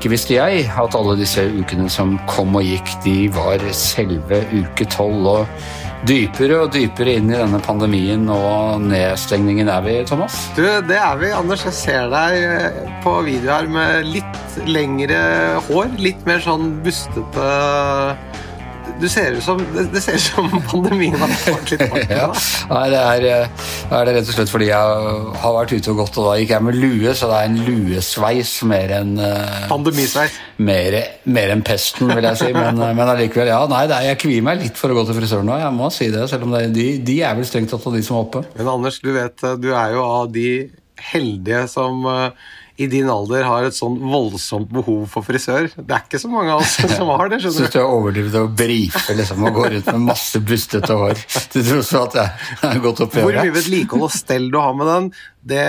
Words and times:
Ikke 0.00 0.14
visste 0.14 0.32
jeg 0.32 0.62
at 0.80 0.94
alle 0.96 1.12
disse 1.20 1.42
ukene 1.44 1.90
som 1.92 2.14
kom 2.24 2.54
og 2.56 2.64
gikk, 2.64 2.88
de 3.04 3.26
var 3.34 3.60
selve 3.76 4.38
uke 4.48 4.86
tolv. 4.88 5.26
Og 5.28 6.06
dypere 6.08 6.62
og 6.62 6.70
dypere 6.72 7.18
inn 7.18 7.28
i 7.28 7.36
denne 7.36 7.60
pandemien 7.60 8.24
og 8.32 8.80
nedstengningen 8.80 9.68
er 9.68 9.84
vi, 9.84 9.98
Thomas? 10.08 10.38
Du, 10.56 10.64
det 10.88 10.96
er 10.96 11.20
vi, 11.20 11.28
Anders. 11.36 11.66
Jeg 11.68 11.76
ser 11.76 12.08
deg 12.14 12.38
eh, 12.40 12.80
på 13.04 13.12
video 13.28 13.52
her 13.52 13.68
med 13.68 14.08
litt 14.08 14.56
lengre 14.72 15.20
hår. 15.68 15.92
Litt 16.00 16.24
mer 16.24 16.40
sånn 16.48 16.78
bustete 16.80 17.52
du 19.00 19.08
ser 19.08 19.36
ut 19.36 19.44
som, 19.44 19.60
det, 19.74 20.00
ser 20.02 20.18
ut 20.18 20.24
som 20.24 20.48
pandemien 20.68 21.16
har 21.20 21.32
fått 21.42 21.72
litt 21.72 21.84
fart. 21.88 22.12
ja. 22.20 22.28
Nei, 22.70 22.84
det 22.92 23.00
er, 23.00 23.26
eh, 23.30 23.68
er, 23.88 24.08
det 24.08 24.14
rett 24.18 24.30
og 24.32 24.36
slett 24.36 24.52
fordi 24.52 24.68
jeg 24.68 25.06
har 25.42 25.56
vært 25.56 25.74
ute 25.74 25.92
og 25.92 26.02
gått, 26.02 26.18
og 26.20 26.28
da 26.28 26.36
gikk 26.40 26.54
jeg 26.54 26.66
med 26.66 26.78
lue, 26.80 27.14
så 27.16 27.30
det 27.30 27.38
er 27.38 27.50
en 27.50 27.58
luesveis 27.68 28.52
mer 28.70 28.94
enn 29.00 29.14
uh, 29.20 29.64
Pandemisveis. 29.70 30.36
Mer, 30.60 30.98
mer 31.32 31.54
enn 31.54 31.64
pesten, 31.66 32.12
vil 32.12 32.28
jeg 32.30 32.40
si. 32.42 32.50
Men, 32.56 32.80
eh, 32.84 32.94
men 32.96 33.06
allikevel, 33.06 33.52
ja. 33.52 33.62
Nei, 33.70 33.84
er, 33.88 34.10
jeg 34.10 34.20
kvier 34.26 34.46
meg 34.46 34.60
litt 34.64 34.80
for 34.80 34.92
å 34.92 35.00
gå 35.00 35.06
til 35.08 35.20
frisøren 35.20 35.48
nå, 35.48 35.56
jeg 35.62 35.76
må 35.76 35.90
si 35.94 36.10
det. 36.12 36.26
Selv 36.30 36.48
om 36.48 36.56
det, 36.56 36.66
de, 36.76 36.90
de, 37.06 37.20
er 37.24 37.38
vel 37.38 37.48
strengt 37.48 37.72
tatt 37.72 37.88
av 37.88 37.96
de 37.96 38.04
som 38.04 38.18
er 38.18 38.26
oppe. 38.26 38.44
Men 38.58 38.72
Anders, 38.76 39.00
du 39.02 39.12
vet, 39.16 39.46
du 39.62 39.70
er 39.72 39.96
jo 39.96 40.04
av 40.04 40.30
de 40.34 40.50
heldige 41.10 41.64
som 41.72 42.04
uh, 42.04 42.50
i 42.80 42.86
din 42.88 43.10
alder 43.12 43.44
har 43.44 43.66
et 43.68 43.76
sånn 43.76 43.98
voldsomt 44.00 44.70
behov 44.72 45.02
for 45.12 45.26
frisør. 45.26 45.68
Det 45.76 45.96
er 45.96 46.04
ikke 46.06 46.20
så 46.22 46.30
mange 46.32 46.54
av 46.54 46.62
oss 46.64 46.78
som 46.96 47.10
har 47.12 47.28
det. 47.28 47.42
skjønner 47.42 47.58
du. 47.58 47.64
Syns 47.66 47.74
du 47.74 47.80
er 47.82 47.88
overdrevet 47.88 48.38
å 48.40 48.46
brife 48.62 49.16
liksom, 49.18 49.44
og 49.44 49.58
gå 49.58 49.66
rundt 49.74 49.90
med 49.92 50.06
masse 50.08 50.40
bustete 50.40 50.96
hår 51.02 51.20
til 51.52 51.66
tross 51.66 51.92
for 51.92 52.08
at 52.08 52.16
jeg 52.20 52.62
har 52.62 52.80
gått 52.86 53.04
opp 53.04 53.18
i? 53.18 53.26
Hvor 53.26 53.36
mye 53.36 53.58
vedlikehold 53.58 54.08
og 54.08 54.16
stell 54.16 54.48
du 54.52 54.58
har 54.60 54.72
med 54.78 54.90
den, 54.90 55.10
det, 55.40 55.66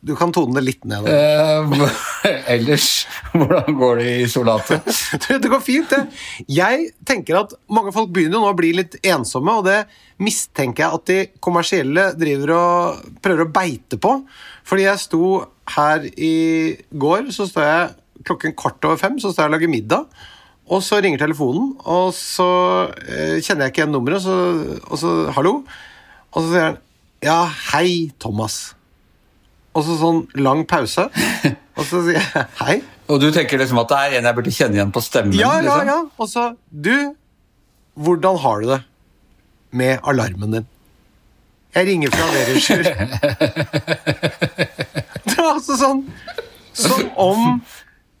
du 0.00 0.14
kan 0.16 0.32
tone 0.32 0.56
det 0.56 0.64
litt 0.64 0.86
ned. 0.88 1.08
Eh, 1.08 2.44
ellers, 2.54 2.88
hvordan 3.32 3.76
går 3.80 4.00
det 4.00 4.06
i 4.08 4.22
isolatet? 4.24 4.92
det 5.28 5.50
går 5.52 5.64
fint, 5.64 5.92
det. 5.92 6.20
Jeg 6.48 6.90
tenker 7.08 7.42
at 7.42 7.56
mange 7.72 7.92
folk 7.96 8.12
begynner 8.14 8.40
nå 8.40 8.52
å 8.52 8.56
bli 8.56 8.72
litt 8.78 8.96
ensomme, 9.04 9.58
og 9.60 9.68
det 9.68 9.82
mistenker 10.20 10.84
jeg 10.84 11.00
at 11.00 11.10
de 11.10 11.18
kommersielle 11.44 12.10
driver 12.20 12.54
og 12.56 13.20
prøver 13.24 13.46
å 13.46 13.52
beite 13.52 14.00
på. 14.00 14.16
Fordi 14.64 14.86
jeg 14.86 15.02
sto 15.02 15.24
her 15.76 16.06
i 16.16 16.34
går, 16.90 17.30
så 17.34 17.46
står 17.48 17.66
jeg 17.66 17.88
klokken 18.26 18.54
kvart 18.58 18.84
over 18.84 19.00
fem 19.00 19.18
så 19.20 19.32
står 19.32 19.46
jeg 19.46 19.50
og 19.50 19.56
lager 19.56 19.72
middag. 19.72 20.26
Og 20.70 20.82
så 20.86 21.00
ringer 21.02 21.18
telefonen, 21.18 21.72
og 21.82 22.12
så 22.14 22.46
eh, 23.02 23.40
kjenner 23.42 23.66
jeg 23.66 23.72
ikke 23.72 23.82
igjen 23.82 23.94
nummeret, 23.94 24.22
så, 24.22 24.34
og 24.86 25.00
så 25.00 25.14
'hallo'. 25.34 25.64
Og 26.30 26.44
så 26.44 26.46
sier 26.52 26.66
han 26.68 26.76
'ja, 27.22 27.38
hei, 27.72 28.12
Thomas'. 28.22 28.74
Og 29.74 29.84
så 29.86 29.96
sånn 29.98 30.20
lang 30.38 30.62
pause, 30.66 31.08
og 31.78 31.84
så 31.84 32.04
sier 32.06 32.20
jeg 32.20 32.46
'hei'. 32.60 32.82
Og 33.10 33.18
du 33.18 33.32
tenker 33.34 33.58
liksom 33.58 33.82
at 33.82 33.90
det 33.90 33.98
er 33.98 34.18
en 34.18 34.28
jeg 34.30 34.34
burde 34.38 34.54
kjenne 34.54 34.78
igjen 34.78 34.92
på 34.94 35.02
stemmen? 35.02 35.34
Ja, 35.34 35.56
ja, 35.58 35.62
liksom? 35.66 35.86
ja. 35.90 35.98
Og 36.18 36.28
så 36.30 36.54
'du, 36.70 37.16
hvordan 37.98 38.38
har 38.38 38.60
du 38.60 38.68
det 38.70 38.82
med 39.72 39.98
alarmen 40.04 40.54
din'? 40.54 40.70
Jeg 41.74 41.86
ringer 41.86 42.10
fra 42.14 42.26
Verischer. 42.34 42.82
det 45.28 45.36
var 45.36 45.52
altså 45.52 45.76
sånn 45.78 46.00
Som 46.74 47.06
om 47.20 47.60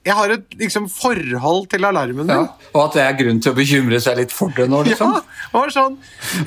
jeg 0.00 0.16
har 0.16 0.32
et 0.32 0.54
liksom, 0.56 0.86
forhold 0.88 1.66
til 1.68 1.84
alarmen 1.84 2.24
min. 2.24 2.30
Ja, 2.32 2.56
og 2.72 2.86
at 2.86 2.94
det 2.96 3.02
er 3.04 3.18
grunn 3.18 3.36
til 3.44 3.52
å 3.52 3.56
bekymre 3.58 3.98
seg 4.00 4.16
litt 4.16 4.32
for 4.32 4.48
det 4.56 4.64
nå, 4.72 4.80
liksom? 4.86 5.12
Ja, 5.12 5.20
det 5.20 5.58
var 5.58 5.68
sånn. 5.74 5.98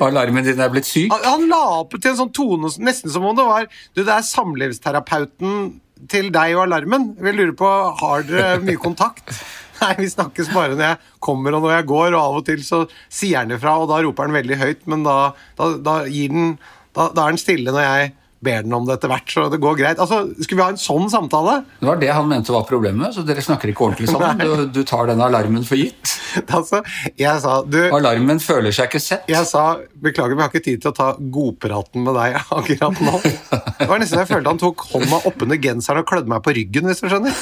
Alarmen 0.02 0.48
din 0.48 0.64
er 0.64 0.72
blitt 0.74 0.90
syk? 0.90 1.14
Han 1.22 1.46
la 1.52 1.59
opp 1.84 1.94
til 1.94 2.16
en 2.16 2.18
sånn 2.24 2.34
tone 2.34 2.72
nesten 2.81 3.14
som 3.14 3.28
om 3.30 3.38
det 3.38 3.46
var 3.46 3.70
Du, 3.94 4.02
det 4.02 4.09
er 4.09 4.26
samlivsterapeuten 4.26 5.70
til 6.09 6.34
deg 6.34 6.58
og 6.58 6.66
alarmen. 6.66 7.14
Vi 7.22 7.36
lurer 7.36 7.54
på, 7.59 7.70
Har 8.02 8.25
dere 8.25 8.58
mye 8.64 8.81
kontakt? 8.81 9.30
Nei, 9.84 9.94
vi 10.02 10.09
snakkes 10.09 10.50
bare 10.53 10.74
når 10.74 10.88
jeg 10.88 11.02
kommer 11.24 11.53
og 11.53 11.62
når 11.66 11.78
jeg 11.78 11.90
går, 11.94 12.14
og 12.14 12.22
av 12.22 12.38
og 12.41 12.46
til 12.47 12.62
så 12.66 12.85
sier 13.06 13.44
han 13.44 13.53
ifra, 13.53 13.75
og 13.81 13.90
da 13.91 14.02
roper 14.06 14.30
han 14.30 14.38
veldig 14.40 14.62
høyt, 14.62 14.88
men 14.90 15.06
da, 15.06 15.18
da, 15.59 15.74
da 15.84 15.96
gir 16.08 16.34
den 16.34 16.56
da, 16.94 17.09
da 17.14 17.26
er 17.26 17.34
den 17.34 17.42
stille 17.42 17.74
når 17.74 17.88
jeg 17.88 18.12
ber 18.44 18.66
den 18.66 18.76
om 18.76 18.88
det 18.88 18.98
etter 18.98 19.12
hvert, 19.12 19.30
så 19.31 19.46
det 19.52 19.59
går 19.64 19.78
greit. 19.80 20.02
Altså, 20.02 20.24
Skulle 20.44 20.59
vi 20.59 20.66
ha 20.66 20.74
en 20.74 20.81
sånn 20.81 21.09
samtale? 21.12 21.62
Det 21.80 21.88
var 21.88 22.00
det 22.02 22.12
han 22.12 22.28
mente 22.30 22.54
var 22.54 22.66
problemet, 22.68 23.16
så 23.16 23.24
dere 23.28 23.44
snakker 23.44 23.72
ikke 23.72 23.86
ordentlig 23.88 24.09
sammen? 24.12 24.42
Du, 24.44 24.66
du, 24.76 24.81
tar 24.88 25.08
denne 25.09 25.28
alarmen 25.30 25.66
for 25.68 25.80
gitt? 25.80 26.02
Altså, 26.53 26.80
jeg 27.20 27.42
sa 27.44 27.59
du, 27.62 27.78
Alarmen 27.94 28.40
føler 28.42 28.74
seg 28.74 28.88
ikke 28.90 29.02
sett? 29.03 29.28
Jeg 29.30 29.46
sa 29.46 29.78
beklager, 30.02 30.34
vi 30.34 30.42
har 30.42 30.50
ikke 30.50 30.64
tid 30.66 30.82
til 30.82 30.90
å 30.90 30.96
ta 30.98 31.12
godpraten 31.18 32.02
med 32.06 32.18
deg 32.18 32.40
akkurat 32.58 33.03
nå. 33.06 33.20
Det 33.22 33.88
var 33.90 34.02
nesten 34.02 34.24
jeg 34.24 34.32
følte 34.32 34.53
han 34.56 34.62
tok 34.62 34.82
hånda 34.90 35.22
oppunder 35.30 35.62
genseren 35.62 36.02
og 36.02 36.09
klødde 36.09 36.34
meg 36.34 36.42
på 36.46 36.56
ryggen, 36.58 36.90
hvis 36.90 37.03
du 37.03 37.08
skjønner. 37.12 37.38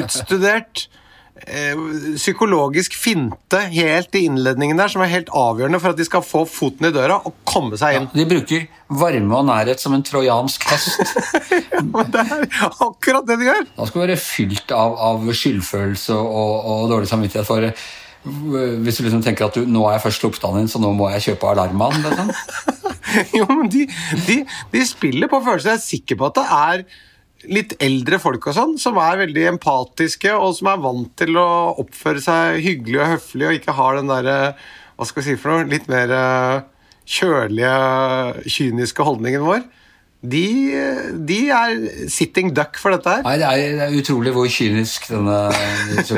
Utstudert 0.00 0.86
psykologisk 1.42 2.94
finte 2.94 3.58
helt 3.72 4.14
i 4.14 4.24
innledningen 4.28 4.78
der 4.78 4.92
som 4.92 5.02
er 5.02 5.10
helt 5.10 5.32
avgjørende 5.34 5.80
for 5.82 5.92
at 5.92 5.98
de 5.98 6.06
skal 6.06 6.22
få 6.24 6.44
foten 6.48 6.86
i 6.86 6.92
døra 6.94 7.18
og 7.26 7.34
komme 7.48 7.78
seg 7.80 7.98
inn. 7.98 8.06
Ja, 8.12 8.22
de 8.22 8.28
bruker 8.30 8.68
varme 8.92 9.40
og 9.40 9.48
nærhet 9.48 9.82
som 9.82 9.96
en 9.96 10.04
trojansk 10.06 10.68
hest. 10.70 11.02
ja, 11.50 11.82
men 11.92 12.12
Det 12.12 12.22
er 12.22 12.46
akkurat 12.70 13.26
det 13.26 13.40
de 13.40 13.50
gjør! 13.50 13.66
Da 13.74 13.88
skal 13.88 14.00
du 14.00 14.04
være 14.06 14.20
fylt 14.20 14.76
av, 14.76 14.94
av 15.10 15.26
skyldfølelse 15.42 16.16
og, 16.20 16.54
og, 16.60 16.88
dårlig 16.92 17.10
samvittighet 17.10 17.48
for 17.48 17.72
hvis 18.22 19.00
du 19.00 19.02
liksom 19.02 19.22
tenker 19.24 19.48
at 19.48 19.56
du, 19.58 19.64
nå 19.66 19.80
er 19.88 19.96
jeg 19.96 20.04
først 20.04 20.22
sluppet 20.22 20.44
inn, 20.60 20.68
så 20.70 20.78
nå 20.78 20.92
må 20.94 21.08
jeg 21.10 21.24
kjøpe 21.24 21.48
alarmen. 21.50 22.04
Liksom. 22.04 22.28
jo, 23.40 23.48
men 23.50 23.70
de, 23.72 23.88
de, 24.28 24.36
de 24.70 24.82
spiller 24.86 25.30
på 25.30 25.40
følelser. 25.42 25.72
Jeg 25.72 25.80
er 25.80 25.82
sikker 25.88 26.20
på 26.20 26.28
at 26.28 26.38
det 26.38 26.44
er 26.46 26.84
litt 27.50 27.74
eldre 27.82 28.18
folk 28.22 28.46
og 28.50 28.56
sånn, 28.56 28.76
som 28.80 28.98
er 29.02 29.20
veldig 29.24 29.46
empatiske, 29.54 30.32
og 30.36 30.54
som 30.58 30.70
er 30.72 30.82
vant 30.82 31.12
til 31.18 31.38
å 31.40 31.48
oppføre 31.82 32.22
seg 32.22 32.60
hyggelig 32.64 33.00
og 33.00 33.12
høflig 33.16 33.48
og 33.48 33.58
ikke 33.58 33.76
har 33.78 33.98
den 33.98 34.12
derre 34.12 34.38
Hva 34.96 35.08
skal 35.08 35.22
vi 35.22 35.30
si 35.30 35.40
for 35.40 35.50
noe? 35.50 35.68
Litt 35.70 35.88
mer 35.90 36.12
eh, 36.14 36.64
kjølige, 37.08 37.76
kyniske 38.46 39.06
holdningen 39.06 39.46
vår 39.46 39.64
de, 40.22 40.46
de, 41.26 41.38
er 41.50 41.80
sitting 42.10 42.52
duck 42.54 42.76
for 42.78 42.94
dette 42.94 43.10
her. 43.10 43.24
Nei, 43.26 43.34
det 43.40 43.46
er, 43.48 43.72
det 43.74 43.86
er 43.88 43.96
utrolig 43.98 44.30
hvor 44.36 44.46
kynisk 44.46 45.08
denne, 45.10 45.38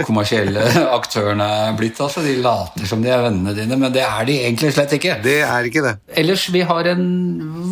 kommersielle 0.04 0.60
aktøren 0.98 1.41
er 1.41 1.72
blitt. 1.78 2.00
Altså. 2.04 2.20
De 2.25 2.37
later 2.44 2.84
som 2.91 3.00
de 3.04 3.09
er 3.15 3.25
vennene 3.25 3.56
dine, 3.56 3.81
men 3.81 3.94
det 3.94 4.04
er 4.04 4.28
de 4.28 4.37
egentlig 4.42 4.75
slett 4.76 4.92
ikke. 4.98 5.16
Det 5.25 5.38
er 5.47 5.70
ikke 5.70 5.87
det. 5.87 5.94
Ellers, 6.20 6.47
vi 6.53 6.66
har 6.69 6.92
en 6.92 7.09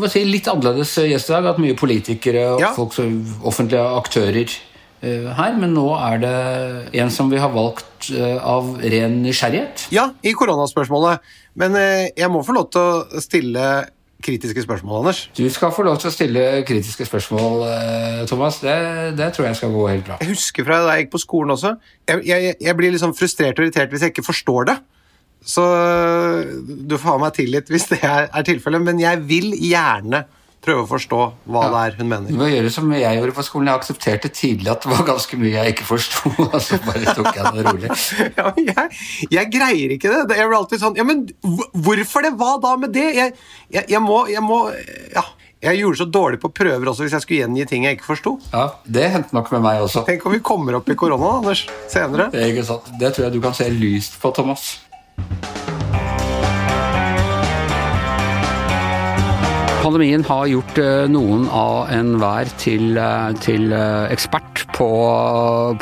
si, 0.09 0.25
litt 0.25 0.49
annerledes 0.49 0.97
gjest 1.05 1.29
i 1.29 1.37
dag. 1.37 1.53
Hatt 1.53 1.61
mye 1.61 1.77
politikere 1.77 2.49
og 2.55 2.65
ja. 2.65 2.73
folk 2.77 2.97
som 2.97 3.13
offentlige 3.45 3.85
aktører 4.01 4.57
uh, 5.05 5.31
her. 5.37 5.57
Men 5.61 5.77
nå 5.77 5.87
er 6.01 6.23
det 6.25 6.37
en 7.05 7.13
som 7.13 7.29
vi 7.33 7.45
har 7.45 7.53
valgt 7.53 8.09
uh, 8.17 8.39
av 8.41 8.79
ren 8.81 9.21
nysgjerrighet. 9.27 9.91
Ja, 9.93 10.15
i 10.25 10.33
koronaspørsmålet. 10.33 11.35
Men 11.61 11.77
uh, 11.77 12.07
jeg 12.09 12.33
må 12.33 12.41
få 12.41 12.57
lov 12.57 12.73
til 12.73 12.89
å 12.89 13.21
stille 13.21 13.73
kritiske 14.23 14.65
spørsmål, 14.65 15.03
Anders? 15.03 15.23
Du 15.37 15.45
skal 15.51 15.73
få 15.75 15.85
lov 15.87 15.99
til 16.03 16.11
å 16.11 16.15
stille 16.15 16.45
kritiske 16.69 17.07
spørsmål, 17.09 17.65
eh, 17.69 18.23
Thomas. 18.31 18.61
Det, 18.63 18.77
det 19.19 19.33
tror 19.35 19.49
jeg 19.49 19.59
skal 19.61 19.75
gå 19.75 19.87
helt 19.91 20.07
bra. 20.07 20.19
Jeg 20.23 20.33
husker 20.33 20.67
fra 20.69 20.81
da 20.87 20.97
jeg 20.97 21.07
gikk 21.07 21.15
på 21.17 21.23
skolen 21.25 21.55
også. 21.57 21.75
Jeg, 22.09 22.25
jeg, 22.31 22.57
jeg 22.61 22.79
blir 22.79 22.95
liksom 22.95 23.15
frustrert 23.19 23.59
og 23.59 23.67
irritert 23.67 23.93
hvis 23.93 24.07
jeg 24.07 24.15
ikke 24.15 24.27
forstår 24.31 24.71
det. 24.71 24.79
Så 25.43 25.63
du 26.63 26.95
får 26.95 27.17
ha 27.17 27.19
meg 27.25 27.35
tilgitt 27.35 27.71
hvis 27.73 27.89
det 27.91 27.99
er, 28.07 28.29
er 28.31 28.47
tilfellet, 28.47 28.85
men 28.87 29.01
jeg 29.03 29.25
vil 29.27 29.51
gjerne 29.59 30.23
prøve 30.63 30.85
å 30.85 30.89
forstå 30.91 31.21
hva 31.51 31.65
ja. 31.67 31.71
det 31.73 31.83
er 31.83 31.99
hun 31.99 32.11
mener. 32.11 32.31
Du 32.31 32.39
må 32.39 32.49
gjøre 32.51 32.71
som 32.73 32.91
jeg 32.95 33.19
gjorde 33.19 33.35
på 33.37 33.45
skolen. 33.47 33.71
Jeg 33.71 33.83
aksepterte 33.83 34.31
tidlig 34.33 34.71
at 34.73 34.87
det 34.87 34.93
var 34.93 35.05
ganske 35.09 35.39
mye 35.41 35.53
jeg 35.57 35.75
ikke 35.75 35.89
forsto. 35.89 36.33
Og 36.47 36.57
så 36.63 36.79
bare 36.87 37.15
tok 37.19 37.31
jeg 37.39 37.53
det 37.57 37.67
rolig. 37.69 37.93
ja, 38.39 38.49
jeg, 38.57 39.03
jeg, 39.29 39.53
greier 39.53 39.95
ikke 39.97 40.15
det. 40.15 40.39
Jeg 40.39 40.51
blir 40.51 40.59
alltid 40.59 40.83
sånn 40.83 40.99
Ja, 40.99 41.07
men 41.09 41.27
hvorfor 41.43 42.27
det? 42.27 42.35
Hva 42.39 42.57
da 42.63 42.75
med 42.81 42.95
det? 42.95 43.09
Jeg, 43.19 43.39
jeg, 43.75 43.89
jeg 43.97 44.05
må, 44.05 44.25
må 44.47 44.65
Ja. 45.15 45.27
Jeg 45.63 45.79
gjorde 45.79 45.99
så 46.01 46.07
dårlig 46.11 46.41
på 46.43 46.49
prøver 46.51 46.89
også 46.91 47.05
hvis 47.05 47.13
jeg 47.15 47.23
skulle 47.23 47.45
gjengi 47.45 47.67
ting 47.71 47.85
jeg 47.87 47.95
ikke 47.95 48.09
forsto. 48.09 48.33
Ja, 48.51 48.65
det 48.83 49.05
hendte 49.15 49.37
nok 49.37 49.53
med 49.55 49.63
meg 49.63 49.85
også. 49.85 50.03
Tenk 50.09 50.27
om 50.27 50.35
vi 50.35 50.43
kommer 50.43 50.81
opp 50.81 50.91
i 50.91 50.97
korona, 50.99 51.37
Anders, 51.39 51.69
senere. 51.93 52.33
Det, 52.35 52.49
det 52.99 53.13
tror 53.15 53.29
jeg 53.29 53.37
du 53.37 53.39
kan 53.45 53.55
se 53.55 53.71
lyst 53.71 54.19
på, 54.19 54.35
Thomas. 54.35 54.73
Pandemien 59.83 60.23
har 60.23 60.45
gjort 60.47 60.77
eh, 60.79 61.09
noen 61.11 61.49
av 61.51 61.89
enhver 61.91 62.47
til, 62.55 62.93
eh, 63.03 63.33
til 63.43 63.73
eh, 63.75 64.13
ekspert 64.15 64.63
på, 64.77 64.87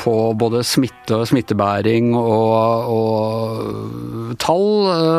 på, 0.01 0.15
både 0.41 0.63
smitte 0.65 1.19
og 1.19 1.27
smittebæring 1.29 2.15
og, 2.17 2.89
og 2.95 4.39
tall, 4.41 4.65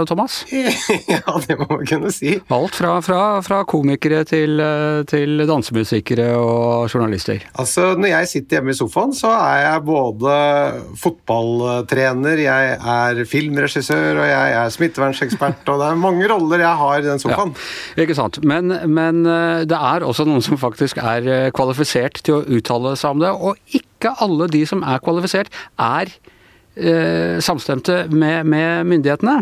Thomas? 0.10 0.40
Ja, 1.12 1.36
det 1.46 1.60
må 1.60 1.68
man 1.70 1.86
kunne 1.86 2.10
si. 2.16 2.34
Alt 2.50 2.80
fra, 2.80 2.96
fra, 3.06 3.20
fra 3.46 3.60
komikere 3.70 4.24
til, 4.26 4.58
til, 5.10 5.44
dansemusikere 5.46 6.32
og 6.40 6.90
journalister. 6.90 7.44
Altså, 7.62 7.92
Når 8.00 8.14
jeg 8.16 8.32
sitter 8.32 8.58
hjemme 8.58 8.74
i 8.74 8.80
sofaen, 8.80 9.14
så 9.14 9.30
er 9.36 9.62
jeg 9.68 9.86
både 9.92 10.34
fotballtrener, 11.04 12.42
jeg 12.48 12.74
er 12.96 13.22
filmregissør 13.30 14.24
og 14.24 14.28
jeg 14.32 14.58
er 14.64 14.74
smittevernsekspert, 14.74 15.62
og 15.70 15.84
det 15.84 15.92
er 15.92 16.04
mange 16.08 16.34
roller 16.34 16.66
jeg 16.66 16.82
har 16.82 16.98
i 16.98 17.08
den 17.12 17.22
sofaen. 17.22 17.54
Ja, 17.94 18.08
ikke 18.08 18.18
sant. 18.18 18.42
Men 18.42 18.71
men, 18.90 19.24
eh, 19.26 19.64
det 19.70 19.78
er 19.78 20.06
også 20.06 20.26
noen 20.28 20.44
som 20.46 20.60
faktisk 20.60 21.02
er 21.02 21.28
eh, 21.28 21.52
kvalifisert 21.56 22.22
til 22.26 22.40
å 22.40 22.44
uttale 22.58 22.96
seg 23.00 23.16
om 23.16 23.24
det. 23.24 23.32
Og 23.32 23.78
ikke 23.78 24.16
alle 24.24 24.50
de 24.52 24.64
som 24.70 24.84
er 24.84 25.02
kvalifisert, 25.04 25.52
er 25.80 26.12
eh, 26.76 27.40
samstemte 27.44 28.06
med, 28.12 28.46
med 28.50 28.88
myndighetene. 28.92 29.42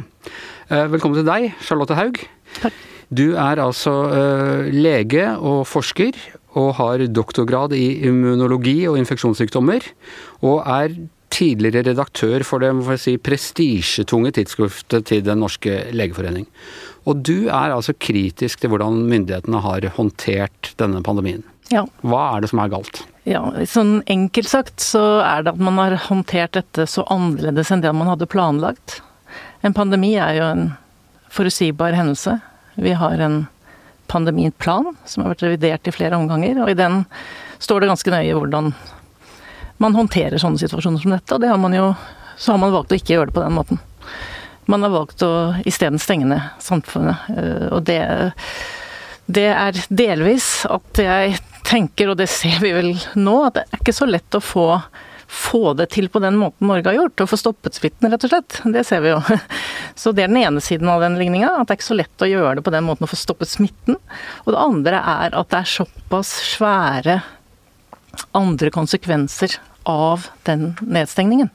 Eh, 0.69 0.85
velkommen 0.93 1.19
til 1.21 1.27
deg, 1.29 1.51
Charlotte 1.65 1.97
Haug. 1.97 2.21
Takk. 2.59 2.85
Du 3.09 3.33
er 3.33 3.57
altså 3.61 3.93
eh, 4.13 4.67
lege 4.73 5.31
og 5.37 5.63
forsker, 5.65 6.17
og 6.59 6.75
har 6.79 7.05
doktorgrad 7.13 7.73
i 7.77 8.01
immunologi 8.09 8.83
og 8.89 8.97
infeksjonssykdommer. 9.01 9.85
Og 10.45 10.61
er 10.65 10.93
tidligere 11.33 11.85
redaktør 11.91 12.43
for 12.47 12.61
det 12.61 12.99
si, 13.01 13.15
prestisjetunge 13.21 14.33
tidsskriftet 14.35 15.05
til 15.09 15.25
Den 15.25 15.41
norske 15.43 15.91
legeforening. 15.93 16.47
Og 17.07 17.23
du 17.25 17.47
er 17.47 17.75
altså 17.75 17.95
kritisk 17.95 18.59
til 18.61 18.73
hvordan 18.73 19.05
myndighetene 19.09 19.61
har 19.63 19.87
håndtert 19.95 20.73
denne 20.81 21.01
pandemien. 21.05 21.45
Ja. 21.69 21.85
Hva 22.01 22.25
er 22.35 22.43
det 22.43 22.51
som 22.51 22.61
er 22.63 22.73
galt? 22.73 23.03
ja. 23.29 23.43
Sånn 23.69 23.99
enkelt 24.09 24.49
sagt 24.49 24.83
så 24.83 25.21
er 25.21 25.45
det 25.45 25.53
at 25.53 25.61
man 25.61 25.79
har 25.81 25.97
håndtert 26.07 26.57
dette 26.57 26.87
så 26.89 27.05
annerledes 27.13 27.71
enn 27.71 27.83
det 27.83 27.93
man 27.95 28.09
hadde 28.09 28.29
planlagt. 28.29 28.99
En 29.61 29.75
pandemi 29.75 30.15
er 30.17 30.37
jo 30.39 30.47
en 30.47 30.63
forutsigbar 31.33 31.97
hendelse. 31.97 32.39
Vi 32.79 32.95
har 32.97 33.21
en 33.21 33.43
pandemiplan 34.09 34.95
som 35.05 35.23
har 35.23 35.35
vært 35.35 35.45
revidert 35.45 35.87
i 35.87 35.93
flere 35.93 36.17
omganger, 36.17 36.63
og 36.63 36.71
i 36.71 36.77
den 36.77 37.03
står 37.61 37.83
det 37.83 37.91
ganske 37.91 38.13
nøye 38.13 38.37
hvordan 38.37 38.71
man 39.79 39.95
håndterer 39.95 40.41
sånne 40.41 40.59
situasjoner 40.61 41.03
som 41.03 41.13
dette, 41.13 41.35
og 41.35 41.43
det 41.43 41.51
har 41.51 41.61
man 41.61 41.75
jo 41.75 41.93
Så 42.39 42.53
har 42.53 42.59
man 42.61 42.71
valgt 42.71 42.93
å 42.93 42.95
ikke 42.95 43.17
gjøre 43.17 43.27
det 43.27 43.33
på 43.35 43.41
den 43.43 43.51
måten. 43.51 43.79
Man 44.69 44.85
har 44.85 44.93
valgt 44.93 45.23
å 45.25 45.33
isteden 45.67 46.01
stenge 46.01 46.29
ned 46.29 46.61
samfunnet, 46.63 47.31
eh, 47.35 47.67
og 47.73 47.83
det 47.89 48.03
det 49.29 49.49
er 49.53 49.77
delvis 49.93 50.63
at 50.65 50.97
jeg 50.97 51.35
tenker, 51.67 52.09
og 52.09 52.17
det 52.17 52.25
ser 52.31 52.57
vi 52.63 52.71
vel 52.73 52.95
nå, 53.19 53.35
at 53.45 53.59
det 53.59 53.65
er 53.67 53.81
ikke 53.83 53.93
så 53.93 54.07
lett 54.09 54.37
å 54.37 54.41
få, 54.41 54.65
få 55.29 55.75
det 55.77 55.91
til 55.93 56.09
på 56.09 56.21
den 56.23 56.39
måten 56.41 56.65
Norge 56.69 56.89
har 56.89 56.97
gjort. 56.97 57.21
Å 57.21 57.29
få 57.29 57.37
stoppet 57.37 57.77
smitten, 57.77 58.09
rett 58.09 58.25
og 58.25 58.31
slett. 58.33 58.57
Det 58.73 58.83
ser 58.87 59.03
vi 59.05 59.11
jo. 59.13 59.19
Så 59.99 60.15
det 60.15 60.25
er 60.25 60.31
den 60.31 60.41
ene 60.41 60.63
siden 60.65 60.89
av 60.89 61.03
den 61.05 61.19
ligninga. 61.19 61.51
At 61.59 61.69
det 61.69 61.75
er 61.75 61.79
ikke 61.81 61.89
så 61.91 61.99
lett 61.99 62.25
å 62.25 62.29
gjøre 62.29 62.55
det 62.57 62.65
på 62.65 62.73
den 62.73 62.87
måten 62.87 63.05
å 63.05 63.11
få 63.11 63.19
stoppet 63.19 63.51
smitten. 63.51 63.99
Og 64.45 64.53
det 64.55 64.63
andre 64.63 65.03
er 65.13 65.37
at 65.37 65.51
det 65.51 65.61
er 65.61 65.73
såpass 65.77 66.31
svære 66.55 67.19
andre 68.37 68.71
konsekvenser 68.73 69.59
av 69.89 70.25
den 70.49 70.71
nedstengningen. 70.81 71.51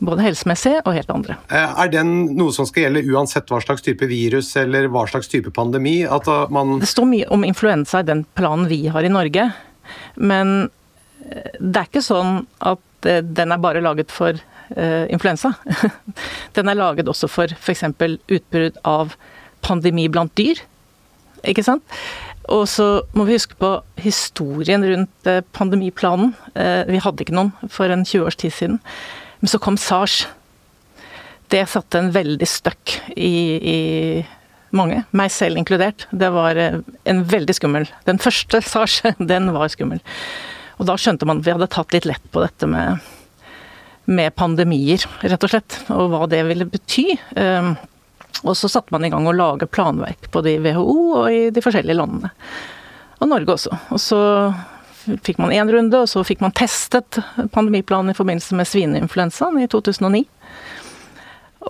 Både 0.00 0.22
helsemessig 0.24 0.78
og 0.84 0.94
helt 0.96 1.10
andre. 1.14 1.36
Eh, 1.50 1.80
Er 1.84 1.88
den 1.92 2.36
noe 2.38 2.52
som 2.54 2.66
skal 2.66 2.86
gjelde 2.88 3.04
uansett 3.12 3.50
hva 3.52 3.60
slags 3.62 3.82
type 3.82 4.06
virus 4.10 4.54
eller 4.56 4.88
hva 4.88 5.04
slags 5.10 5.28
type 5.28 5.50
pandemi? 5.54 6.02
At 6.04 6.26
uh, 6.26 6.46
man 6.50 6.78
Det 6.80 6.88
står 6.90 7.06
mye 7.10 7.28
om 7.30 7.44
influensa 7.44 8.00
i 8.00 8.08
den 8.08 8.24
planen 8.38 8.66
vi 8.70 8.86
har 8.88 9.04
i 9.04 9.12
Norge, 9.12 9.50
men 10.16 10.70
eh, 11.28 11.52
det 11.60 11.76
er 11.84 11.86
ikke 11.90 12.02
sånn 12.02 12.46
at 12.60 13.06
eh, 13.06 13.20
den 13.22 13.52
er 13.52 13.62
bare 13.62 13.82
laget 13.84 14.10
for 14.14 14.32
eh, 14.76 15.06
influensa. 15.12 15.52
Den 16.56 16.68
er 16.68 16.76
laget 16.76 17.08
også 17.08 17.28
for 17.30 17.48
f.eks. 17.52 17.84
utbrudd 18.28 18.76
av 18.84 19.14
pandemi 19.62 20.08
blant 20.12 20.34
dyr. 20.36 20.60
Ikke 21.48 21.64
sant? 21.64 21.82
Og 22.50 22.66
så 22.70 23.02
må 23.14 23.24
vi 23.28 23.36
huske 23.36 23.54
på 23.58 23.70
historien 24.02 24.82
rundt 24.84 25.26
eh, 25.30 25.42
pandemiplanen. 25.54 26.34
Eh, 26.54 26.84
Vi 26.90 27.00
hadde 27.02 27.22
ikke 27.24 27.36
noen 27.36 27.52
for 27.70 27.90
en 27.90 28.04
20 28.04 28.26
års 28.26 28.36
tid 28.36 28.52
siden. 28.54 28.80
Men 29.42 29.50
så 29.50 29.58
kom 29.62 29.76
SARS. 29.80 30.22
Det 31.52 31.66
satte 31.68 32.00
en 32.00 32.12
veldig 32.14 32.46
støkk 32.48 32.94
i, 33.12 33.34
i 33.58 33.80
mange, 34.72 35.02
meg 35.12 35.32
selv 35.34 35.60
inkludert. 35.60 36.06
Det 36.14 36.30
var 36.32 36.56
eh, 36.56 36.78
en 37.10 37.24
veldig 37.28 37.56
skummel 37.58 37.88
Den 38.06 38.22
første 38.22 38.62
SARS, 38.64 39.02
den 39.32 39.50
var 39.52 39.72
skummel. 39.72 40.00
Og 40.78 40.88
da 40.88 40.96
skjønte 40.98 41.28
man 41.28 41.42
at 41.42 41.46
vi 41.48 41.52
hadde 41.54 41.70
tatt 41.74 41.92
litt 41.92 42.08
lett 42.08 42.24
på 42.32 42.40
dette 42.42 42.66
med, 42.70 43.02
med 44.08 44.32
pandemier, 44.38 45.04
rett 45.20 45.44
og 45.44 45.52
slett. 45.52 45.82
Og 45.92 46.08
hva 46.14 46.24
det 46.30 46.40
ville 46.48 46.70
bety. 46.70 47.10
Um, 47.36 47.74
Og 48.42 48.56
så 48.58 48.70
satte 48.70 48.90
man 48.94 49.04
i 49.04 49.10
gang 49.12 49.26
å 49.28 49.34
lage 49.36 49.68
planverk 49.70 50.30
både 50.34 50.54
i 50.54 50.60
WHO 50.62 51.00
og 51.20 51.26
i 51.30 51.42
de 51.54 51.62
forskjellige 51.62 51.98
landene. 51.98 52.32
Og 53.20 53.28
Norge 53.30 53.54
også. 53.54 53.76
Og 53.94 54.00
så 54.02 54.18
fikk 55.24 55.40
man 55.42 55.52
én 55.54 55.70
runde, 55.72 56.02
og 56.02 56.10
så 56.10 56.24
fikk 56.26 56.42
man 56.44 56.54
testet 56.56 57.18
pandemiplanen 57.54 58.12
i 58.12 58.16
forbindelse 58.16 58.58
med 58.58 58.68
svineinfluensaen 58.68 59.60
i 59.62 59.68
2009. 59.70 60.24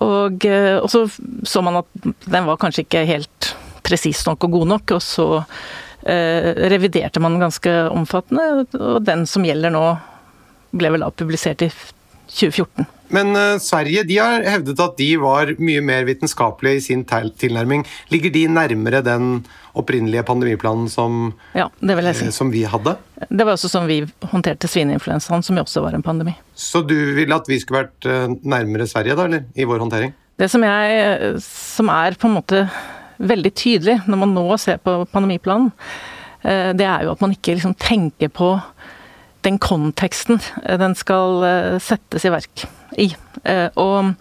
Og, 0.03 0.45
eh, 0.49 0.77
og 0.79 0.89
så 0.89 1.05
så 1.45 1.61
man 1.61 1.81
at 1.83 2.07
den 2.25 2.47
var 2.47 2.57
kanskje 2.61 2.85
ikke 2.85 3.05
helt 3.05 3.53
presis 3.85 4.23
nok 4.25 4.47
og 4.47 4.57
god 4.57 4.71
nok, 4.73 4.95
og 4.97 5.03
så 5.03 5.27
eh, 6.07 6.53
reviderte 6.73 7.21
man 7.23 7.39
ganske 7.41 7.73
omfattende, 7.91 8.65
og 8.79 9.03
den 9.05 9.27
som 9.29 9.45
gjelder 9.45 9.73
nå, 9.73 9.85
ble 10.73 10.93
vel 10.95 11.05
da 11.05 11.11
publisert 11.13 11.61
i 11.65 11.69
2014. 12.31 12.87
Men 13.13 13.35
uh, 13.37 13.59
Sverige 13.61 14.03
de 14.09 14.17
har 14.17 14.45
hevdet 14.47 14.79
at 14.81 14.95
de 14.97 15.09
var 15.21 15.51
mye 15.61 15.81
mer 15.85 16.07
vitenskapelige 16.07 16.79
i 16.79 16.85
sin 16.87 17.03
tilnærming. 17.05 17.85
Ligger 18.13 18.33
de 18.33 18.47
nærmere 18.49 19.03
den 19.05 19.43
opprinnelige 19.77 20.23
pandemiplanen 20.25 20.89
som, 20.89 21.33
Ja, 21.55 21.67
si. 21.81 22.25
eh, 22.25 22.31
som 22.33 22.51
vi 22.53 22.63
hadde? 22.69 22.95
Det 23.29 23.45
var 23.45 23.53
også 23.53 23.69
sånn 23.71 23.87
vi 23.89 24.01
håndterte 24.29 24.69
svineinfluensaen, 24.69 25.43
som 25.45 25.57
jo 25.57 25.63
også 25.63 25.81
var 25.81 25.93
en 25.97 26.05
pandemi. 26.05 26.35
Så 26.53 26.83
du 26.85 26.95
ville 27.15 27.33
at 27.35 27.49
vi 27.49 27.59
skulle 27.61 27.85
vært 27.85 28.05
eh, 28.09 28.27
nærmere 28.43 28.89
Sverige 28.89 29.15
da, 29.17 29.25
eller? 29.25 29.45
I 29.55 29.65
vår 29.65 29.81
håndtering? 29.85 30.13
Det 30.37 30.49
som, 30.49 30.65
jeg, 30.65 31.39
som 31.45 31.89
er 31.93 32.17
på 32.17 32.29
en 32.29 32.37
måte 32.39 32.65
veldig 33.21 33.53
tydelig 33.53 33.99
når 34.09 34.17
man 34.25 34.33
nå 34.33 34.57
ser 34.61 34.81
på 34.81 35.03
pandemiplanen, 35.13 35.71
det 36.43 36.83
er 36.83 37.05
jo 37.05 37.13
at 37.13 37.21
man 37.23 37.31
ikke 37.31 37.53
liksom 37.55 37.71
tenker 37.79 38.27
på 38.27 38.49
den 39.43 39.59
konteksten 39.61 40.41
eh, 40.63 40.77
den 40.81 40.95
skal 40.97 41.45
eh, 41.47 41.77
settes 41.83 42.25
i 42.27 42.33
verk 42.33 42.67
i. 42.99 43.13
Eh, 43.43 43.69
Og 43.79 44.13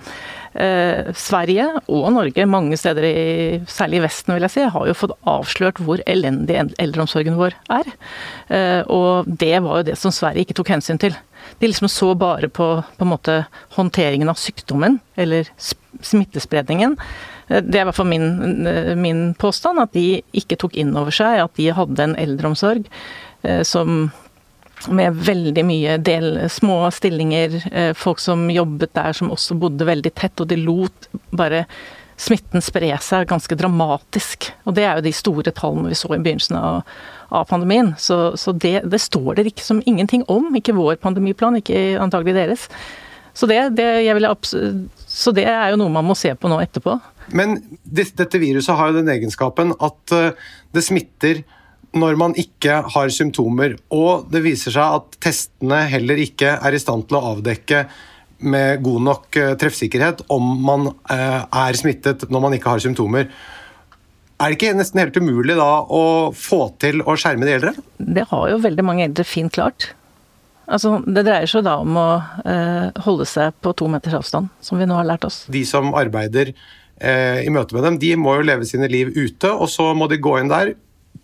Sverige 0.53 1.65
og 1.89 2.11
Norge, 2.13 2.45
mange 2.45 2.77
steder, 2.77 3.07
i, 3.09 3.61
særlig 3.65 3.97
i 3.97 4.03
Vesten, 4.05 4.35
vil 4.35 4.45
jeg 4.45 4.53
si, 4.53 4.65
har 4.69 4.85
jo 4.85 4.93
fått 4.93 5.15
avslørt 5.25 5.79
hvor 5.81 6.03
elendig 6.05 6.59
eldreomsorgen 6.77 7.39
vår 7.39 7.57
er. 7.73 7.89
Og 8.93 9.31
det 9.41 9.63
var 9.65 9.81
jo 9.81 9.87
det 9.89 9.97
som 9.97 10.13
Sverige 10.13 10.45
ikke 10.45 10.59
tok 10.61 10.75
hensyn 10.75 11.01
til. 11.01 11.17
De 11.57 11.71
liksom 11.71 11.89
så 11.89 12.11
bare 12.21 12.53
på, 12.53 12.69
på 12.85 13.09
måte 13.09 13.47
håndteringen 13.79 14.29
av 14.29 14.37
sykdommen, 14.37 15.01
eller 15.17 15.49
smittespredningen. 15.57 16.99
Det 17.49 17.73
er 17.73 17.87
i 17.87 17.89
hvert 17.89 18.03
fall 18.03 18.13
min, 18.13 18.69
min 19.01 19.31
påstand, 19.41 19.81
at 19.81 19.97
de 19.97 20.21
ikke 20.37 20.61
tok 20.61 20.77
inn 20.77 20.93
over 21.01 21.17
seg 21.17 21.47
at 21.47 21.57
de 21.57 21.73
hadde 21.73 22.11
en 22.11 22.19
eldreomsorg 22.21 22.93
som 23.65 24.11
med 24.91 25.19
veldig 25.27 25.65
mye 25.67 25.97
del, 26.03 26.37
små 26.51 26.85
stillinger, 26.95 27.59
eh, 27.71 27.91
folk 27.99 28.23
som 28.23 28.49
jobbet 28.51 28.95
der 28.99 29.13
som 29.17 29.33
også 29.35 29.57
bodde 29.61 29.87
veldig 29.87 30.15
tett, 30.15 30.41
og 30.41 30.49
de 30.51 30.59
lot 30.61 31.09
bare 31.31 31.67
smitten 32.23 32.63
spre 32.63 32.91
seg 33.03 33.29
ganske 33.31 33.57
dramatisk. 33.59 34.51
Og 34.67 34.77
det 34.77 34.87
er 34.87 34.99
jo 34.99 35.07
de 35.07 35.15
store 35.17 35.55
tallene 35.55 35.91
vi 35.91 35.99
så 35.99 36.13
i 36.15 36.21
begynnelsen 36.23 36.59
av, 36.59 36.83
av 37.35 37.47
pandemien. 37.51 37.95
Så, 37.99 38.37
så 38.39 38.55
det, 38.55 38.83
det 38.91 39.01
står 39.03 39.39
det 39.39 39.49
ikke 39.53 39.67
som 39.67 39.83
ingenting 39.87 40.27
om, 40.31 40.51
ikke 40.59 40.77
vår 40.77 41.01
pandemiplan, 41.03 41.59
ikke 41.63 41.97
antagelig 42.03 42.37
deres. 42.39 42.69
Så 43.35 43.49
det, 43.49 43.59
det, 43.79 43.89
så 45.09 45.33
det 45.33 45.47
er 45.49 45.73
jo 45.73 45.81
noe 45.81 45.93
man 45.93 46.07
må 46.07 46.17
se 46.19 46.35
på 46.37 46.51
nå 46.53 46.61
etterpå. 46.63 46.99
Men 47.33 47.57
dette 47.83 48.41
viruset 48.43 48.77
har 48.77 48.91
jo 48.91 49.01
den 49.01 49.11
egenskapen 49.13 49.73
at 49.81 50.15
eh, 50.15 50.35
det 50.75 50.85
smitter 50.85 51.43
når 51.93 52.17
man 52.21 52.35
ikke 52.41 52.81
har 52.95 53.13
symptomer. 53.13 53.77
Og 53.93 54.29
det 54.33 54.43
viser 54.47 54.75
seg 54.75 54.99
at 54.99 55.21
testene 55.23 55.85
heller 55.93 56.21
ikke 56.23 56.57
er 56.57 56.75
i 56.75 56.81
stand 56.81 57.07
til 57.09 57.19
å 57.19 57.25
avdekke 57.35 57.85
med 58.43 58.83
god 58.83 59.03
nok 59.07 59.39
eh, 59.39 59.55
treffsikkerhet 59.59 60.25
om 60.33 60.47
man 60.67 60.89
eh, 61.13 61.41
er 61.47 61.79
smittet 61.79 62.27
når 62.31 62.47
man 62.47 62.57
ikke 62.57 62.75
har 62.75 62.83
symptomer. 62.83 63.29
Er 64.43 64.51
det 64.51 64.59
ikke 64.59 64.75
nesten 64.75 64.99
helt 64.99 65.19
umulig 65.23 65.55
da 65.59 65.71
å 65.87 66.05
få 66.35 66.65
til 66.83 67.05
å 67.07 67.15
skjerme 67.19 67.47
de 67.47 67.57
eldre? 67.59 67.75
Det 67.99 68.27
har 68.33 68.49
jo 68.51 68.63
veldig 68.65 68.87
mange 68.87 69.07
eldre 69.07 69.27
fint 69.29 69.53
klart. 69.55 69.93
Altså, 70.67 70.97
det 71.07 71.27
dreier 71.27 71.51
seg 71.51 71.67
da 71.67 71.77
om 71.83 71.99
å 71.99 72.09
eh, 72.49 73.03
holde 73.05 73.27
seg 73.29 73.55
på 73.63 73.75
to 73.79 73.91
meters 73.93 74.17
avstand, 74.19 74.51
som 74.65 74.81
vi 74.81 74.89
nå 74.89 74.97
har 74.99 75.07
lært 75.07 75.27
oss. 75.29 75.45
De 75.53 75.63
som 75.69 75.93
arbeider 75.95 76.55
i 77.03 77.51
møte 77.51 77.75
med 77.75 77.83
dem, 77.83 77.97
de 77.99 78.13
må 78.21 78.37
jo 78.37 78.45
leve 78.47 78.67
sine 78.69 78.87
liv 78.87 79.09
ute, 79.17 79.49
og 79.51 79.67
så 79.67 79.89
må 79.99 80.07
de 80.07 80.21
gå 80.23 80.37
inn 80.39 80.53
der. 80.53 80.69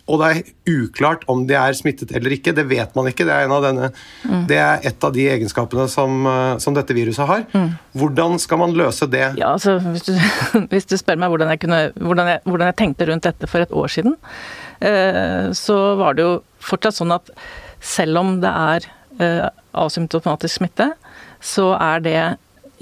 Og 0.09 0.23
det 0.23 0.29
er 0.29 0.79
uklart 0.79 1.25
om 1.31 1.45
de 1.49 1.57
er 1.59 1.77
smittet 1.77 2.13
eller 2.17 2.33
ikke. 2.35 2.55
Det 2.57 2.65
vet 2.71 2.95
man 2.97 3.11
ikke. 3.11 3.27
Det 3.29 3.35
er, 3.35 3.47
en 3.47 3.55
av 3.59 3.65
denne, 3.67 3.91
det 4.49 4.59
er 4.63 4.87
et 4.89 5.05
av 5.05 5.15
de 5.15 5.27
egenskapene 5.35 5.89
som, 5.93 6.27
eh, 6.27 6.55
som 6.65 6.77
dette 6.77 6.97
viruset 6.97 7.29
har. 7.29 7.45
Hvordan 7.99 8.39
skal 8.43 8.63
man 8.63 8.77
løse 8.79 9.09
det? 9.11 9.25
Ja, 9.41 9.55
altså, 9.55 9.79
hvis 9.85 10.09
du, 10.09 10.15
hvis 10.73 10.89
du 10.89 10.97
spør 11.01 11.21
meg 11.21 11.33
hvordan 11.33 11.53
jeg, 11.55 11.63
kunne, 11.65 11.81
hvordan, 12.01 12.35
jeg, 12.35 12.45
hvordan 12.49 12.73
jeg 12.73 12.79
tenkte 12.81 13.11
rundt 13.11 13.29
dette 13.29 13.51
for 13.51 13.65
et 13.65 13.75
år 13.85 13.93
siden, 13.93 14.19
eh, 14.81 15.49
så 15.57 15.79
var 16.01 16.19
det 16.19 16.27
jo 16.27 16.35
fortsatt 16.65 17.01
sånn 17.01 17.15
at 17.15 17.33
selv 17.85 18.21
om 18.21 18.37
det 18.43 18.51
er 18.51 18.89
eh, 19.23 19.49
asymptomatisk 19.79 20.59
smitte, 20.59 20.93
så 21.45 21.71
er 21.77 22.03
det 22.03 22.21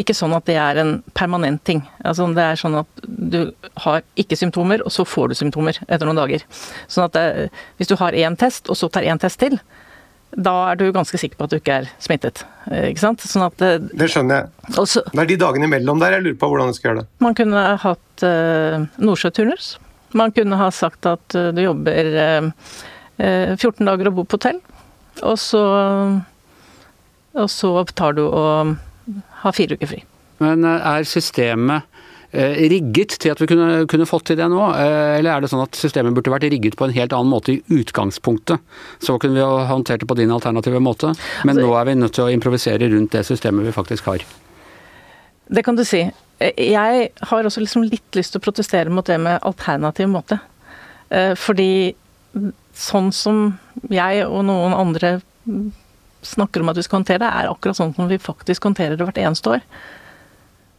ikke 0.00 0.14
sånn 0.16 0.34
at 0.36 0.44
det 0.48 0.56
er 0.60 0.80
en 0.80 0.92
permanent 1.16 1.62
ting. 1.64 1.80
Altså 2.04 2.28
Det 2.36 2.44
er 2.44 2.60
sånn 2.60 2.76
at 2.82 3.02
du 3.06 3.40
har 3.84 4.04
ikke 4.20 4.36
symptomer, 4.38 4.84
og 4.84 4.92
så 4.92 5.06
får 5.08 5.32
du 5.32 5.38
symptomer 5.38 5.78
etter 5.86 6.04
noen 6.08 6.20
dager. 6.20 6.44
Sånn 6.86 7.08
at 7.08 7.16
det, 7.16 7.50
hvis 7.78 7.90
du 7.90 7.96
har 8.00 8.16
én 8.16 8.36
test, 8.38 8.68
og 8.68 8.76
så 8.76 8.90
tar 8.92 9.08
én 9.08 9.20
test 9.20 9.40
til, 9.40 9.58
da 10.36 10.52
er 10.72 10.76
du 10.76 10.90
ganske 10.92 11.16
sikker 11.16 11.38
på 11.38 11.46
at 11.46 11.54
du 11.54 11.56
ikke 11.56 11.78
er 11.80 11.88
smittet. 12.02 12.42
Ikke 12.68 13.00
sant? 13.00 13.24
Sånn 13.24 13.46
at 13.46 13.56
Det 13.56 14.08
skjønner 14.12 14.42
jeg. 14.42 14.76
også, 14.82 15.04
Det 15.12 15.22
er 15.22 15.30
de 15.30 15.38
dagene 15.40 15.68
imellom 15.70 16.02
der 16.02 16.18
jeg 16.18 16.26
lurer 16.26 16.38
på 16.42 16.50
hvordan 16.50 16.72
du 16.72 16.76
skal 16.76 16.90
gjøre 16.90 17.04
det. 17.04 17.08
Man 17.24 17.36
kunne 17.38 17.62
hatt 17.80 18.26
uh, 18.26 18.84
nordsjøturnus. 19.00 19.76
Man 20.16 20.34
kunne 20.36 20.58
ha 20.60 20.68
sagt 20.74 21.08
at 21.08 21.24
du 21.32 21.62
jobber 21.62 22.10
uh, 22.20 22.50
14 23.16 23.86
dager 23.86 24.10
og 24.10 24.18
bor 24.18 24.28
på 24.28 24.36
hotell, 24.36 24.60
og 25.24 25.38
så, 25.40 25.62
og 27.32 27.48
så 27.48 27.70
tar 27.96 28.18
du 28.18 28.26
og 28.26 28.76
har 29.42 29.56
fire 29.56 29.76
uker 29.76 29.90
fri. 29.90 30.02
Men 30.42 30.66
er 30.66 31.06
systemet 31.08 31.86
rigget 32.36 33.14
til 33.22 33.32
at 33.32 33.40
vi 33.40 33.46
kunne, 33.48 33.86
kunne, 33.88 34.06
fått 34.08 34.26
til 34.28 34.36
det 34.36 34.48
nå? 34.50 34.60
Eller 34.76 35.30
er 35.32 35.44
det 35.44 35.50
sånn 35.52 35.62
at 35.62 35.78
systemet 35.78 36.14
burde 36.16 36.32
vært 36.32 36.48
rigget 36.50 36.76
på 36.76 36.84
en 36.88 36.94
helt 36.96 37.14
annen 37.16 37.32
måte 37.32 37.54
i 37.54 37.62
utgangspunktet? 37.72 38.60
Så 39.00 39.16
kunne 39.22 39.38
vi 39.38 39.44
ha 39.44 39.64
håndtert 39.70 40.02
det 40.02 40.08
på 40.10 40.18
din 40.18 40.34
alternative 40.34 40.82
måte, 40.82 41.14
men 41.46 41.54
altså, 41.54 41.64
nå 41.64 41.78
er 41.78 41.88
vi 41.88 41.96
nødt 42.02 42.16
til 42.18 42.26
å 42.26 42.34
improvisere 42.34 42.90
rundt 42.92 43.14
det 43.16 43.24
systemet 43.28 43.68
vi 43.68 43.74
faktisk 43.76 44.10
har. 44.10 44.26
Det 45.46 45.62
kan 45.64 45.78
du 45.78 45.84
si. 45.86 46.02
Jeg 46.42 47.08
har 47.30 47.48
også 47.48 47.62
liksom 47.62 47.86
litt 47.86 48.18
lyst 48.18 48.34
til 48.34 48.42
å 48.42 48.44
protestere 48.44 48.92
mot 48.92 49.06
det 49.06 49.16
med 49.22 49.38
alternativ 49.46 50.10
måte. 50.12 50.40
Fordi 51.38 51.94
sånn 52.76 53.12
som 53.14 53.46
jeg 53.88 54.26
og 54.26 54.42
noen 54.48 54.74
andre 54.76 55.16
snakker 56.26 56.64
om 56.64 56.72
at 56.72 56.80
vi 56.80 56.84
skal 56.86 57.00
håndtere 57.00 57.22
det, 57.22 57.30
er 57.30 57.52
akkurat 57.52 57.78
sånn 57.78 57.94
som 57.96 58.10
vi 58.10 58.18
faktisk 58.22 58.68
håndterer 58.68 58.98
det 58.98 59.06
hvert 59.08 59.22
eneste 59.22 59.56
år. 59.56 59.64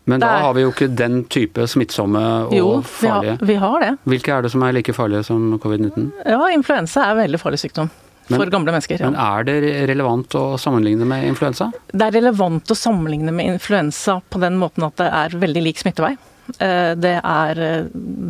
Men 0.07 0.21
da 0.23 0.27
har 0.39 0.53
vi 0.55 0.63
jo 0.63 0.71
ikke 0.71 0.87
den 0.95 1.25
type 1.27 1.65
smittsomme 1.67 2.21
og 2.47 2.53
jo, 2.55 2.67
farlige. 2.87 3.33
Jo, 3.33 3.39
vi, 3.41 3.47
vi 3.49 3.55
har 3.59 3.81
det. 3.83 3.89
Hvilke 4.07 4.35
er 4.37 4.45
det 4.45 4.51
som 4.53 4.63
er 4.63 4.75
like 4.77 4.93
farlige 4.95 5.25
som 5.27 5.57
covid-19? 5.59 6.05
Ja, 6.23 6.45
influensa 6.55 7.09
er 7.09 7.17
veldig 7.25 7.41
farlig 7.41 7.59
sykdom. 7.59 7.91
Men, 8.27 8.39
for 8.39 8.51
gamle 8.51 8.71
mennesker. 8.71 9.03
Ja. 9.03 9.09
Men 9.11 9.19
er 9.19 9.43
det 9.47 9.57
relevant 9.91 10.35
å 10.35 10.45
sammenligne 10.59 11.07
med 11.07 11.27
influensa? 11.27 11.69
Det 11.91 12.07
er 12.07 12.15
relevant 12.19 12.71
å 12.71 12.75
sammenligne 12.75 13.35
med 13.35 13.53
influensa 13.53 14.17
på 14.31 14.39
den 14.43 14.55
måten 14.59 14.87
at 14.87 14.95
det 14.99 15.07
er 15.11 15.37
veldig 15.43 15.63
lik 15.67 15.83
smittevei. 15.83 16.15
Det 16.55 17.13
er 17.19 17.61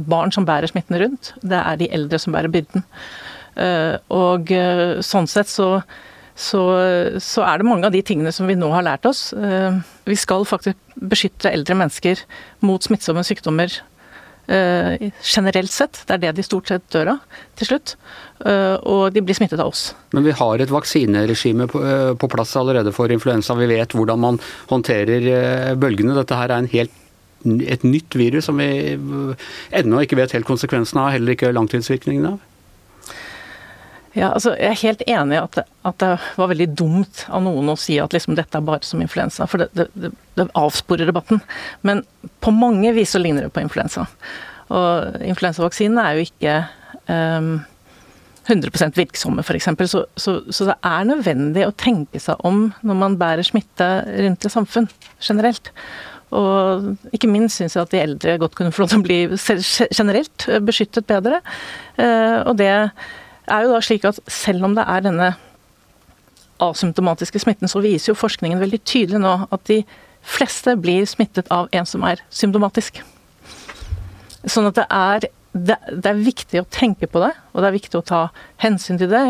barn 0.09 0.33
som 0.33 0.45
bærer 0.45 0.69
smitten 0.69 0.97
rundt. 1.01 1.31
Det 1.45 1.57
er 1.61 1.77
de 1.77 1.89
eldre 1.93 2.17
som 2.21 2.33
bærer 2.33 2.49
byrden. 2.53 2.85
Og 4.17 4.53
sånn 5.05 5.29
sett 5.29 5.49
så 5.49 5.67
så, 6.37 6.61
så, 7.23 7.41
er 7.47 7.59
det 7.59 7.65
mange 7.65 7.89
av 7.89 7.93
de 7.95 8.03
tingene 8.05 8.31
som 8.35 8.45
vi 8.49 8.57
nå 8.57 8.69
har 8.69 8.85
lært 8.85 9.07
oss. 9.09 9.31
Vi 9.33 10.17
skal 10.19 10.45
faktisk 10.45 10.77
beskytte 10.97 11.49
eldre 11.49 11.77
mennesker 11.79 12.21
mot 12.65 12.83
smittsomme 12.85 13.23
sykdommer 13.25 13.73
generelt 14.47 15.73
sett. 15.73 16.03
Det 16.07 16.13
er 16.13 16.21
det 16.21 16.35
de 16.37 16.45
stort 16.45 16.69
sett 16.69 16.85
dør 16.93 17.09
av 17.15 17.41
til 17.59 17.71
slutt. 17.71 17.95
Og 18.85 19.09
de 19.15 19.23
blir 19.25 19.35
smittet 19.35 19.59
av 19.59 19.73
oss. 19.73 19.89
Men 20.15 20.23
vi 20.29 20.35
har 20.37 20.61
et 20.61 20.71
vaksineregime 20.71 21.67
på, 21.73 21.81
på 22.21 22.29
plass 22.31 22.53
allerede 22.61 22.93
for 22.95 23.11
influensa. 23.11 23.57
Vi 23.57 23.67
vet 23.73 23.97
hvordan 23.97 24.21
man 24.21 24.39
håndterer 24.69 25.75
bølgene. 25.81 26.15
Dette 26.21 26.37
her 26.37 26.53
er 26.53 26.61
en 26.61 26.71
helt 26.71 26.95
et 27.45 27.83
nytt 27.85 28.15
virus 28.17 28.47
som 28.49 28.57
vi 28.59 28.97
ennå 29.75 30.03
ikke 30.03 30.17
vet 30.19 30.33
helt 30.35 30.47
konsekvensene 30.47 31.03
av, 31.03 31.13
heller 31.15 31.35
ikke 31.35 31.53
langtidsvirkningene 31.55 32.35
av. 32.35 32.45
Ja, 34.15 34.31
altså 34.31 34.53
Jeg 34.55 34.71
er 34.71 34.81
helt 34.81 35.01
enig 35.07 35.37
i 35.37 35.41
at, 35.41 35.57
at, 35.85 35.97
det 36.01 36.11
var 36.39 36.51
veldig 36.51 36.69
dumt 36.79 37.25
av 37.27 37.43
noen 37.45 37.73
å 37.73 37.77
si 37.79 37.97
at 38.01 38.15
liksom 38.15 38.37
dette 38.37 38.57
er 38.57 38.65
bare 38.65 38.85
som 38.87 39.01
influensa, 39.03 39.47
for 39.49 39.61
det, 39.63 39.87
det, 39.93 40.11
det 40.39 40.47
avsporer 40.57 41.09
debatten. 41.09 41.41
Men 41.85 42.03
på 42.43 42.53
mange 42.55 42.93
vis 42.95 43.13
så 43.13 43.21
ligner 43.21 43.45
det 43.45 43.53
på 43.53 43.63
influensa. 43.63 44.07
Og 44.73 45.21
influensavaksinen 45.23 45.99
er 46.01 46.17
jo 46.17 46.25
ikke 46.27 46.55
um, 47.11 47.51
100% 48.47 48.97
virksomme, 48.97 49.43
f.eks. 49.43 49.69
Så, 49.91 50.03
så, 50.15 50.37
så 50.49 50.69
det 50.71 50.77
er 50.87 51.07
nødvendig 51.07 51.67
å 51.67 51.75
tenke 51.75 52.21
seg 52.23 52.41
om 52.47 52.69
når 52.81 53.01
man 53.03 53.17
bærer 53.19 53.45
smitte 53.45 53.89
rundt 54.07 54.47
i 54.47 54.51
samfunn 54.51 54.89
generelt. 55.19 55.71
Og 56.35 57.13
ikke 57.15 57.29
minst 57.31 57.59
syns 57.59 57.77
jeg 57.77 57.85
at 57.85 57.93
de 57.93 58.01
eldre 58.03 58.35
godt 58.41 58.57
kunne 58.57 58.73
få 58.75 58.83
lov 58.83 58.91
til 58.91 58.99
å 58.99 59.05
bli 59.05 59.19
generelt 59.99 60.47
beskyttet 60.67 61.07
bedre. 61.07 61.39
Og 62.43 62.57
det 62.59 62.73
er 63.53 63.65
jo 63.65 63.75
da 63.75 63.83
slik 63.83 64.07
at 64.07 64.19
selv 64.31 64.67
om 64.67 64.75
det 64.77 64.85
er 64.87 65.05
denne 65.05 65.31
asymptomatiske 66.63 67.41
smitten, 67.43 67.69
så 67.69 67.81
viser 67.83 68.11
jo 68.11 68.17
forskningen 68.17 68.61
veldig 68.61 68.81
tydelig 68.87 69.21
nå 69.21 69.33
at 69.53 69.65
de 69.69 69.81
fleste 70.27 70.73
blir 70.81 71.05
smittet 71.09 71.49
av 71.53 71.69
en 71.75 71.87
som 71.87 72.03
er 72.07 72.23
symptomatisk. 72.33 73.01
Sånn 74.47 74.69
at 74.69 74.77
det 74.79 74.85
er, 74.93 75.27
det, 75.53 75.77
det 75.91 76.11
er 76.11 76.25
viktig 76.25 76.61
å 76.61 76.69
tenke 76.73 77.09
på 77.11 77.21
det, 77.23 77.33
og 77.53 77.63
det 77.63 77.69
er 77.69 77.77
viktig 77.77 77.99
å 77.99 78.05
ta 78.05 78.21
hensyn 78.63 78.99
til 78.99 79.11
det. 79.11 79.25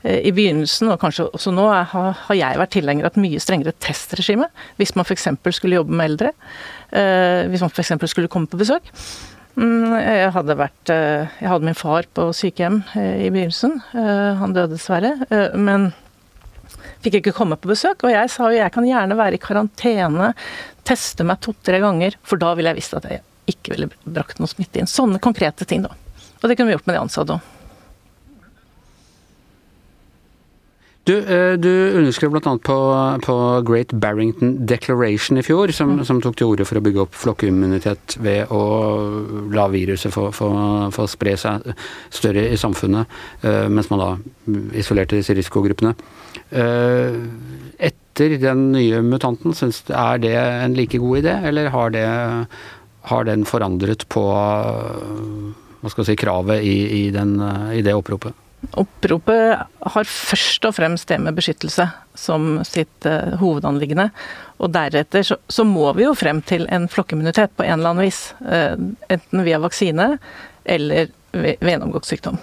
I 0.00 0.30
begynnelsen, 0.32 0.88
og 0.88 1.00
kanskje 1.02 1.26
også 1.28 1.52
nå, 1.52 1.66
har, 1.68 2.14
jeg 2.32 2.56
vært 2.56 2.72
tilhenger 2.72 3.04
av 3.04 3.10
et 3.10 3.20
mye 3.20 3.40
strengere 3.42 3.74
testregime. 3.84 4.46
Hvis 4.78 4.94
man 4.96 5.04
f.eks. 5.04 5.26
skulle 5.52 5.76
jobbe 5.76 5.92
med 5.92 6.14
eldre. 6.14 6.30
Hvis 7.52 7.60
man 7.60 7.68
f.eks. 7.68 7.92
skulle 8.08 8.30
komme 8.32 8.48
på 8.48 8.62
besøk. 8.62 8.88
Jeg 9.56 10.30
hadde, 10.34 10.54
vært, 10.56 10.90
jeg 10.92 11.48
hadde 11.50 11.66
min 11.66 11.76
far 11.76 12.06
på 12.16 12.28
sykehjem 12.36 12.78
i 12.94 13.28
begynnelsen. 13.32 13.80
Han 14.40 14.54
døde 14.56 14.76
dessverre. 14.76 15.12
Men 15.58 15.90
fikk 17.04 17.18
ikke 17.20 17.34
komme 17.36 17.58
på 17.60 17.72
besøk. 17.72 18.04
Og 18.06 18.14
jeg 18.14 18.30
sa 18.32 18.48
jo 18.48 18.60
jeg 18.60 18.72
kan 18.74 18.86
gjerne 18.86 19.18
være 19.18 19.36
i 19.36 19.42
karantene, 19.42 20.32
teste 20.86 21.26
meg 21.26 21.42
to-tre 21.44 21.80
ganger, 21.82 22.16
for 22.22 22.40
da 22.40 22.54
ville 22.56 22.72
jeg 22.72 22.80
visst 22.80 22.96
at 22.98 23.08
jeg 23.10 23.22
ikke 23.50 23.74
ville 23.74 23.90
brakt 24.06 24.40
noe 24.40 24.50
smitte 24.50 24.80
inn. 24.80 24.90
Sånne 24.90 25.20
konkrete 25.22 25.66
ting, 25.68 25.82
da. 25.84 25.92
Og 26.40 26.48
det 26.48 26.56
kunne 26.56 26.70
vi 26.70 26.76
gjort 26.78 26.86
med 26.88 26.96
de 26.96 27.02
ansatte 27.02 27.36
òg. 27.36 27.56
Du, 31.10 31.16
du 31.58 31.98
underskrev 31.98 32.30
bl.a. 32.30 32.52
På, 32.62 32.76
på 33.24 33.36
Great 33.66 33.92
Barrington 33.92 34.66
Declaration 34.66 35.40
i 35.40 35.42
fjor, 35.42 35.72
som, 35.74 35.96
mm. 35.98 36.04
som 36.06 36.20
tok 36.22 36.36
til 36.38 36.52
orde 36.52 36.66
for 36.68 36.78
å 36.78 36.82
bygge 36.84 37.02
opp 37.02 37.16
flokkimmunitet 37.18 38.14
ved 38.22 38.52
å 38.54 38.60
la 39.50 39.66
viruset 39.72 40.14
få, 40.14 40.28
få, 40.34 40.50
få 40.94 41.06
spre 41.10 41.34
seg 41.40 41.72
større 42.14 42.44
i 42.52 42.58
samfunnet, 42.60 43.10
mens 43.72 43.90
man 43.90 44.02
da 44.02 44.10
isolerte 44.78 45.18
disse 45.18 45.34
risikogruppene. 45.34 45.96
Etter 47.90 48.36
den 48.42 48.68
nye 48.76 49.00
mutanten, 49.02 49.56
synes, 49.56 49.82
er 49.90 50.20
det 50.22 50.36
en 50.36 50.76
like 50.78 51.00
god 51.02 51.24
idé, 51.24 51.34
eller 51.50 51.72
har, 51.74 51.90
det, 51.96 52.06
har 53.10 53.26
den 53.26 53.48
forandret 53.48 54.06
på 54.12 54.28
hva 55.80 55.90
skal 55.90 56.04
jeg 56.04 56.12
si, 56.12 56.20
kravet 56.20 56.62
i, 56.62 56.76
i, 57.00 57.02
den, 57.14 57.34
i 57.74 57.82
det 57.82 57.96
oppropet? 57.98 58.36
Oppropet 58.80 59.62
har 59.94 60.04
først 60.06 60.66
og 60.68 60.74
fremst 60.76 61.08
det 61.08 61.16
med 61.22 61.36
beskyttelse 61.38 61.86
som 62.18 62.60
sitt 62.68 63.08
uh, 63.08 63.36
hovedanliggende. 63.40 64.10
Og 64.60 64.72
deretter 64.74 65.24
så, 65.26 65.38
så, 65.48 65.64
må 65.64 65.88
vi 65.96 66.04
jo 66.04 66.14
frem 66.18 66.42
til 66.44 66.66
en 66.68 66.86
flokkimmunitet 66.92 67.56
på 67.56 67.64
en 67.64 67.78
eller 67.78 67.94
annen 67.94 68.04
vis. 68.04 68.22
Uh, 68.44 68.76
enten 69.08 69.44
via 69.46 69.60
vaksine 69.62 70.12
eller 70.64 71.10
ved, 71.32 71.56
ved 71.56 71.72
gjennomgått 71.72 72.10
sykdom. 72.10 72.40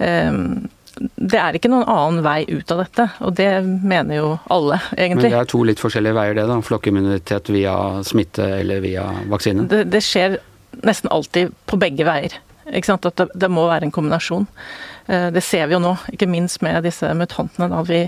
Uh, 0.00 0.64
det 1.00 1.38
er 1.38 1.56
ikke 1.56 1.70
noen 1.70 1.86
annen 1.88 2.24
vei 2.24 2.42
ut 2.50 2.72
av 2.74 2.82
dette, 2.82 3.06
og 3.24 3.36
det 3.38 3.48
mener 3.64 4.18
jo 4.18 4.28
alle, 4.52 4.80
egentlig. 4.96 5.30
Men 5.30 5.36
det 5.36 5.38
er 5.38 5.50
to 5.52 5.62
litt 5.64 5.80
forskjellige 5.80 6.16
veier 6.16 6.36
det, 6.36 6.44
da? 6.50 6.58
Flokkimmunitet 6.66 7.50
via 7.54 7.74
smitte 8.04 8.46
eller 8.58 8.82
via 8.84 9.06
vaksine? 9.30 9.64
Det, 9.70 9.84
det 9.92 10.02
skjer 10.04 10.36
nesten 10.86 11.12
alltid 11.12 11.54
på 11.70 11.78
begge 11.80 12.06
veier. 12.08 12.36
Ikke 12.68 12.92
sant? 12.92 13.06
At 13.08 13.16
det, 13.20 13.30
det 13.38 13.50
må 13.52 13.64
være 13.70 13.88
en 13.88 13.94
kombinasjon. 13.94 14.48
Det 15.06 15.42
ser 15.42 15.66
vi 15.66 15.74
jo 15.74 15.82
nå, 15.82 15.94
ikke 16.12 16.28
minst 16.30 16.60
med 16.62 16.84
disse 16.84 17.08
mutantene. 17.16 17.70
da 17.72 17.80
vi 17.86 18.04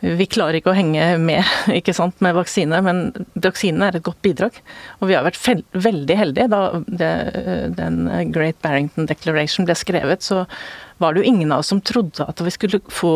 vi 0.00 0.24
klarer 0.32 0.56
ikke 0.56 0.72
å 0.72 0.76
henge 0.76 1.04
med 1.20 1.44
ikke 1.78 1.92
sant, 1.96 2.16
med 2.24 2.36
vaksine, 2.38 2.78
men 2.84 3.02
vaksinene 3.34 3.90
er 3.90 3.98
et 3.98 4.06
godt 4.06 4.20
bidrag. 4.24 4.56
Og 5.00 5.10
vi 5.10 5.16
har 5.16 5.26
vært 5.26 5.64
veldig 5.76 6.16
heldige. 6.16 6.48
Da 6.52 6.62
det, 6.86 7.10
den 7.76 8.00
Great 8.32 8.60
Barrington 8.64 9.08
Declaration 9.10 9.68
ble 9.68 9.76
skrevet, 9.78 10.24
så 10.24 10.46
var 11.00 11.14
det 11.14 11.22
jo 11.22 11.32
ingen 11.32 11.52
av 11.52 11.62
oss 11.62 11.70
som 11.72 11.82
trodde 11.84 12.24
at 12.24 12.40
vi 12.44 12.52
skulle 12.52 12.80
få 12.92 13.14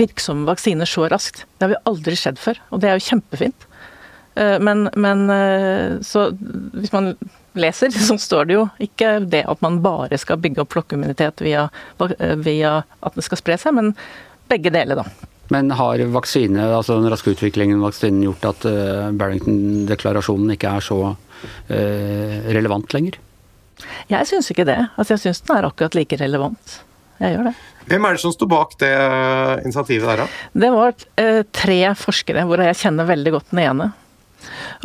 virksomme 0.00 0.48
vaksiner 0.48 0.88
så 0.88 1.08
raskt. 1.12 1.44
Det 1.56 1.66
har 1.66 1.74
vi 1.74 1.84
aldri 1.92 2.16
skjedd 2.20 2.40
før, 2.40 2.60
og 2.72 2.82
det 2.82 2.90
er 2.90 2.98
jo 2.98 3.08
kjempefint. 3.10 3.70
Men, 4.34 4.88
men 4.98 5.28
så 6.04 6.26
hvis 6.34 6.92
man 6.92 7.12
leser, 7.58 7.94
så 8.08 8.18
står 8.20 8.48
det 8.48 8.58
jo 8.58 8.64
ikke 8.82 9.16
det 9.30 9.44
at 9.50 9.62
man 9.64 9.80
bare 9.84 10.18
skal 10.20 10.40
bygge 10.42 10.64
opp 10.64 10.74
flokkimmunitet 10.76 11.44
via, 11.44 11.68
via 12.44 12.80
at 13.00 13.18
det 13.18 13.26
skal 13.26 13.40
spre 13.40 13.60
seg, 13.60 13.76
men 13.76 13.94
begge 14.50 14.72
deler, 14.74 15.00
da. 15.00 15.30
Men 15.52 15.70
har 15.76 16.00
vaksine, 16.14 16.62
altså 16.72 16.96
den 17.00 17.12
raske 17.12 17.34
utviklingen 17.34 17.82
av 17.82 17.90
vaksinen 17.90 18.22
gjort 18.24 18.46
at 18.48 18.64
uh, 18.68 19.10
Barrington-deklarasjonen 19.12 20.54
ikke 20.54 20.72
er 20.78 20.84
så 20.84 20.98
uh, 21.12 22.34
relevant 22.56 22.96
lenger? 22.96 23.18
Jeg 24.08 24.28
syns 24.30 24.48
ikke 24.52 24.66
det. 24.68 24.78
Altså, 24.96 25.14
jeg 25.14 25.24
syns 25.26 25.42
den 25.44 25.58
er 25.58 25.68
akkurat 25.68 25.96
like 25.98 26.16
relevant. 26.20 26.78
Jeg 27.20 27.36
gjør 27.36 27.50
det. 27.50 27.54
Hvem 27.90 28.06
er 28.08 28.16
det 28.16 28.22
som 28.22 28.32
sto 28.32 28.48
bak 28.48 28.72
det 28.80 28.94
initiativet 29.66 30.08
der, 30.08 30.24
da? 30.24 30.60
Det 30.64 30.72
var 30.72 30.96
uh, 30.96 31.42
tre 31.52 31.78
forskere, 32.00 32.46
hvor 32.48 32.64
jeg 32.64 32.80
kjenner 32.80 33.10
veldig 33.12 33.34
godt 33.36 33.52
den 33.52 33.64
ene. 33.66 33.90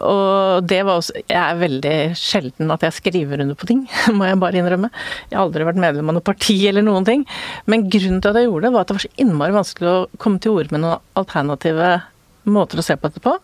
Og 0.06 0.68
det 0.70 0.80
var 0.88 1.00
også 1.00 1.16
Jeg 1.22 1.39
er 1.39 1.60
veldig 1.60 1.96
sjelden 2.20 2.74
at 2.74 2.86
jeg 2.86 2.98
skriver 2.98 3.44
under 3.44 3.58
på 3.60 3.70
ting, 3.70 3.84
må 4.18 4.28
jeg 4.28 4.39
bare 4.42 4.62
innrømme. 4.62 4.92
Jeg 5.30 5.38
har 5.38 5.46
aldri 5.46 5.68
vært 5.68 5.82
medlem 5.82 6.12
av 6.12 6.20
noe 6.20 6.25
parti 6.25 6.58
eller 6.70 6.86
noen 6.86 7.08
ting. 7.08 7.25
Men 7.70 7.88
grunnen 7.92 8.24
til 8.24 8.32
at 8.32 8.42
jeg 8.42 8.50
gjorde 8.50 8.68
det, 8.68 8.74
var 8.75 8.86
at 8.86 8.92
det 8.92 8.98
var 9.00 9.06
så 9.06 9.13
innmari 9.25 9.56
vanskelig 9.56 9.92
å 9.92 10.08
komme 10.22 10.42
til 10.44 10.58
orde 10.58 10.75
med 10.75 10.86
noen 10.86 11.04
alternative 11.20 11.94
måter 12.50 12.82
å 12.82 12.86
se 12.86 12.98
på 12.98 13.10
dette 13.10 13.24
på. 13.24 13.36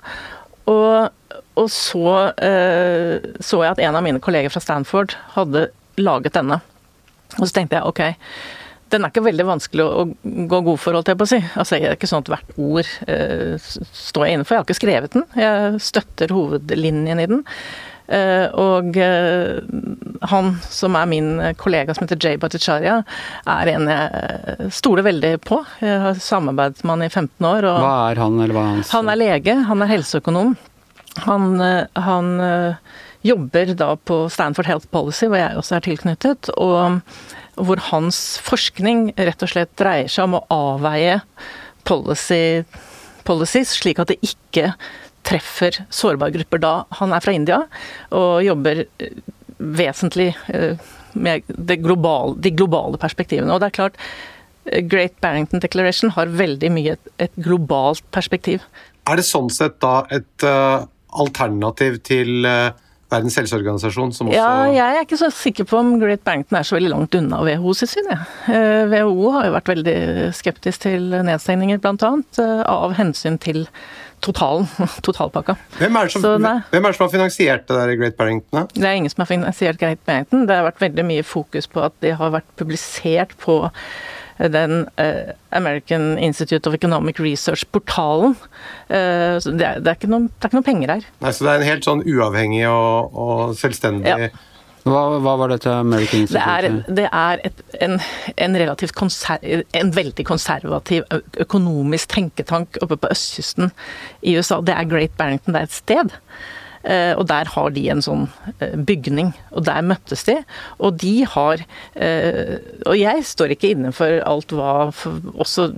Og, 0.71 1.41
og 1.61 1.67
så 1.71 2.13
eh, 2.41 3.33
så 3.43 3.61
jeg 3.61 3.75
at 3.75 3.83
en 3.85 3.97
av 3.99 4.05
mine 4.05 4.21
kolleger 4.23 4.53
fra 4.53 4.63
Stanford 4.63 5.17
hadde 5.35 5.67
laget 6.01 6.35
denne. 6.37 6.61
Og 7.39 7.45
så 7.45 7.53
tenkte 7.57 7.79
jeg 7.79 7.89
ok, 7.89 8.01
den 8.95 9.05
er 9.05 9.13
ikke 9.13 9.25
veldig 9.25 9.47
vanskelig 9.47 9.85
å, 9.85 10.05
gå 10.23 10.61
god 10.69 10.79
for, 10.81 10.97
holdt 10.97 11.11
jeg 11.11 11.19
på 11.19 11.27
å 11.27 11.31
si. 11.33 11.41
Altså, 11.53 11.79
det 11.79 11.89
er 11.89 11.97
ikke 11.97 12.11
sånn 12.11 12.23
at 12.25 12.31
hvert 12.31 12.55
ord 12.55 12.93
eh, 13.11 13.67
står 14.05 14.27
jeg 14.27 14.37
innenfor. 14.37 14.55
Jeg 14.55 14.61
har 14.61 14.69
ikke 14.69 14.79
skrevet 14.79 15.17
den. 15.17 15.27
Jeg 15.39 15.83
støtter 15.83 16.33
hovedlinjen 16.35 17.21
i 17.21 17.27
den. 17.31 17.43
Uh, 18.05 18.51
og 18.61 18.97
uh, 19.01 19.63
han 20.29 20.51
som 20.69 20.93
er 20.93 21.07
min 21.09 21.29
kollega 21.57 21.95
som 21.95 22.05
heter 22.05 22.19
Jay 22.21 22.37
Bhattacharya, 22.37 22.99
er 23.49 23.71
en 23.71 23.89
jeg 23.89 24.69
stoler 24.77 25.07
veldig 25.07 25.31
på. 25.45 25.57
Jeg 25.81 26.03
har 26.03 26.21
samarbeidet 26.21 26.83
med 26.83 26.93
han 26.93 27.07
i 27.07 27.09
15 27.09 27.49
år. 27.49 27.69
hva 27.81 27.95
er 28.11 28.21
han, 28.21 28.37
eller 28.37 28.57
hva 28.57 28.67
er 28.67 28.75
hans 28.75 28.93
Han 28.93 29.09
er 29.09 29.21
lege, 29.21 29.57
han 29.71 29.81
er 29.81 29.91
helseøkonom. 29.95 30.53
Han, 31.25 31.49
uh, 31.57 32.05
han 32.05 32.29
jobber 33.25 33.73
da 33.73 33.95
på 33.97 34.19
Stanford 34.29 34.69
Health 34.69 34.91
Policy, 34.93 35.25
hvor 35.25 35.41
jeg 35.41 35.57
også 35.57 35.79
er 35.79 35.87
tilknyttet. 35.89 36.53
og 36.61 37.01
hvor 37.55 37.79
hans 37.91 38.19
forskning 38.43 39.09
rett 39.15 39.43
og 39.45 39.51
slett 39.51 39.71
dreier 39.79 40.11
seg 40.11 40.27
om 40.27 40.37
å 40.39 40.45
avveie 40.53 41.19
policy, 41.87 42.65
policies, 43.27 43.75
slik 43.79 44.01
at 44.01 44.11
det 44.11 44.19
ikke 44.25 44.73
treffer 45.25 45.81
sårbare 45.93 46.35
grupper. 46.35 46.61
Da 46.61 46.75
han 46.99 47.15
er 47.15 47.23
fra 47.23 47.35
India 47.35 47.63
og 48.15 48.43
jobber 48.45 48.85
eh, 48.85 49.19
vesentlig 49.57 50.31
eh, 50.53 50.77
med 51.15 51.45
globale, 51.83 52.35
de 52.43 52.51
globale 52.51 52.99
perspektivene. 53.01 53.53
Og 53.53 53.61
det 53.63 53.71
er 53.71 53.77
klart, 53.79 53.99
eh, 54.69 54.83
Great 54.85 55.15
Barrington 55.23 55.63
Declaration 55.63 56.13
har 56.17 56.33
veldig 56.33 56.71
mye 56.75 56.97
et, 56.97 57.13
et 57.27 57.39
globalt 57.47 58.03
perspektiv. 58.15 58.65
Er 59.09 59.19
det 59.19 59.27
sånn 59.27 59.51
sett 59.53 59.77
da 59.83 59.99
et 60.13 60.45
uh, 60.47 60.87
alternativ 61.13 61.99
til 62.07 62.47
uh, 62.49 62.73
Verdens 63.13 63.35
helseorganisasjon 63.37 64.13
som 64.17 64.29
også 64.31 64.37
Ja, 64.37 64.65
jeg 64.73 64.97
er 64.97 65.03
ikke 65.05 65.19
så 65.19 65.29
sikker 65.33 65.67
på 65.69 65.77
om 65.77 65.91
Great 66.01 66.23
Barrington 66.25 66.57
er 66.57 66.65
så 66.65 66.77
veldig 66.77 66.89
langt 66.89 67.17
unna 67.17 67.43
WHO 67.45 67.75
sitt 67.77 67.91
syn, 67.91 68.09
jeg. 68.09 68.23
Ja. 68.49 68.63
WHO 68.89 69.29
har 69.35 69.45
jo 69.49 69.53
vært 69.53 69.69
veldig 69.75 69.99
skeptisk 70.33 70.87
til 70.87 71.13
nedstengninger, 71.13 71.81
bl.a. 71.83 72.11
Eh, 72.41 72.63
av 72.65 72.95
hensyn 72.97 73.37
til 73.41 73.67
totalen, 74.25 74.65
totalpakka. 75.05 75.57
Hvem 75.77 76.01
er, 76.01 76.11
som, 76.11 76.25
hvem 76.25 76.49
er, 76.49 76.65
det 76.71 76.97
som, 76.97 77.05
har 77.05 77.13
finansiert 77.13 77.69
det 77.69 77.77
der 77.77 77.95
Great 77.99 78.17
Barrington? 78.17 78.57
Da? 78.57 78.65
Det 78.73 78.89
er 78.89 78.99
ingen 78.99 79.13
som 79.13 79.21
har 79.25 79.31
finansiert 79.31 79.81
Great 79.81 80.01
Barrington. 80.07 80.47
Det 80.49 80.57
har 80.57 80.67
vært 80.71 80.81
veldig 80.87 81.05
mye 81.07 81.25
fokus 81.27 81.69
på 81.69 81.85
at 81.85 81.97
det 82.05 82.17
har 82.19 82.33
vært 82.33 82.49
publisert 82.57 83.37
på 83.41 83.61
den 84.37 84.87
uh, 84.99 85.31
American 85.55 86.17
Institute 86.17 86.67
of 86.67 86.75
Economic 86.75 87.19
Research-portalen. 87.19 88.35
Uh, 88.89 89.39
det, 89.39 89.69
det, 89.79 89.87
er 89.87 89.95
ikke 89.95 90.11
noen, 90.11 90.27
det 90.27 90.43
er 90.43 90.51
ikke 90.51 90.59
noen 90.59 90.67
penger 90.67 90.95
her. 90.97 91.07
Nei, 91.23 91.31
Så 91.31 91.47
det 91.47 91.53
er 91.53 91.61
en 91.61 91.69
helt 91.69 91.87
sånn 91.87 92.03
uavhengig 92.03 92.65
og, 92.67 93.15
og 93.15 93.55
selvstendig 93.59 94.11
ja. 94.11 94.33
Hva, 94.85 94.99
hva, 95.17 95.31
var 95.41 95.49
dette 95.49 95.71
American 95.73 96.27
Institute? 96.27 96.43
Det 96.45 96.67
er, 96.69 96.97
det 96.99 97.05
er 97.09 97.39
et, 97.47 97.61
en, 97.81 97.95
en, 98.45 98.57
relativt 98.61 98.93
konserv, 98.93 99.63
en 99.73 99.89
veldig 99.95 100.25
konservativ 100.29 101.07
økonomisk 101.41 102.11
tenketank 102.13 102.77
oppe 102.85 102.99
på 103.01 103.09
østkysten 103.15 103.73
i 104.21 104.35
USA. 104.37 104.59
Det 104.61 104.75
er 104.77 104.91
Great 104.91 105.17
Barrington, 105.17 105.57
det 105.57 105.63
er 105.63 105.71
et 105.71 105.79
sted. 105.79 106.13
Eh, 106.85 107.13
og 107.17 107.25
der 107.29 107.49
har 107.49 107.71
de 107.73 107.83
en 107.89 108.03
sånn 108.05 108.25
eh, 108.59 108.75
bygning, 108.77 109.31
og 109.55 109.65
der 109.65 109.85
møttes 109.85 110.25
de. 110.27 110.37
Og 110.77 110.99
de 111.01 111.15
har 111.25 111.63
eh, 111.97 112.57
Og 112.85 112.97
jeg 112.99 113.25
står 113.25 113.55
ikke 113.55 113.71
inne 113.73 113.93
for 113.95 114.21
alt 114.21 114.53
hva 114.53 114.91
også 115.33 115.71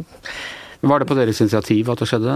Var 0.82 1.00
det 1.00 1.08
på 1.08 1.17
deres 1.17 1.39
initiativ 1.43 1.91
at 1.93 2.04
det 2.04 2.10
skjedde? 2.12 2.36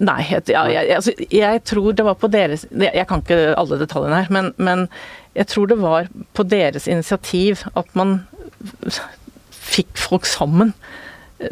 Nei, 0.00 0.20
jeg, 0.28 0.44
jeg, 0.48 0.84
altså, 0.96 1.14
jeg, 1.32 1.62
tror 1.68 1.96
det 1.96 2.04
var 2.04 2.20
på 2.20 2.30
deres 2.32 2.66
Jeg 2.70 3.06
kan 3.08 3.24
ikke 3.24 3.56
alle 3.56 3.80
detaljene 3.80 4.22
her, 4.22 4.32
men, 4.32 4.52
men, 4.56 4.86
jeg 5.36 5.46
tror 5.46 5.68
det 5.70 5.78
var 5.80 6.08
på 6.34 6.42
deres 6.42 6.88
initiativ 6.90 7.64
at 7.78 7.92
man 7.94 8.18
fikk 9.54 9.94
folk 10.00 10.26
sammen 10.26 10.72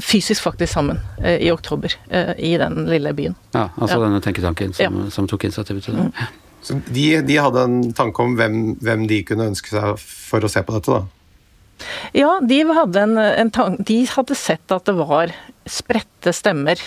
fysisk 0.02 0.44
faktisk 0.44 0.72
sammen 0.72 1.00
eh, 1.22 1.38
i 1.46 1.52
oktober 1.52 1.94
eh, 2.10 2.34
i 2.38 2.56
den 2.60 2.84
lille 2.90 3.12
byen. 3.16 3.36
Ja, 3.54 3.68
Altså 3.76 3.96
ja. 3.96 4.04
denne 4.04 4.20
tenketanken 4.24 4.74
som, 4.76 5.00
ja. 5.04 5.10
som 5.14 5.28
tok 5.30 5.48
initiativet 5.48 5.88
til 5.88 5.96
det. 5.96 6.08
Mm. 6.10 6.44
Så 6.62 6.80
de, 6.90 7.06
de, 7.22 7.38
hadde 7.38 7.64
en 7.64 7.78
tanke 7.96 8.22
om 8.22 8.34
hvem, 8.36 8.74
hvem, 8.82 9.06
de 9.08 9.22
kunne 9.24 9.48
ønske 9.52 9.72
seg 9.72 9.94
for 10.02 10.44
å 10.44 10.50
se 10.50 10.62
på 10.66 10.74
dette, 10.74 10.98
da? 10.98 11.86
Ja, 12.16 12.32
de 12.42 12.58
hadde, 12.74 13.04
en, 13.06 13.18
en 13.18 13.52
tank, 13.54 13.78
de 13.86 14.00
hadde 14.10 14.36
sett 14.36 14.74
at 14.74 14.88
det 14.88 14.96
var 14.98 15.32
spredte 15.70 16.34
stemmer 16.34 16.80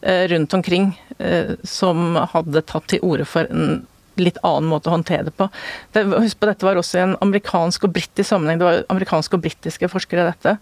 eh, 0.00 0.28
rundt 0.30 0.54
omkring 0.54 0.92
eh, 1.18 1.56
som 1.66 2.14
hadde 2.30 2.62
tatt 2.70 2.86
til 2.92 3.02
orde 3.04 3.26
for 3.28 3.50
en 3.50 3.82
litt 4.20 4.38
annen 4.46 4.68
måte 4.70 4.90
å 4.90 4.94
håndtere 4.94 5.26
det 5.28 5.34
på. 5.36 5.48
Det, 5.94 6.04
husk 6.12 6.38
på, 6.38 6.48
Dette 6.50 6.66
var 6.66 6.78
også 6.78 7.02
en 7.02 7.18
amerikansk 7.24 7.88
og 7.88 7.94
britisk 7.96 8.28
sammenheng. 8.28 8.60
Det 8.60 8.68
var 8.68 8.82
amerikanske 8.92 9.36
og 9.36 9.44
britiske 9.44 9.90
forskere, 9.90 10.28
dette. 10.30 10.56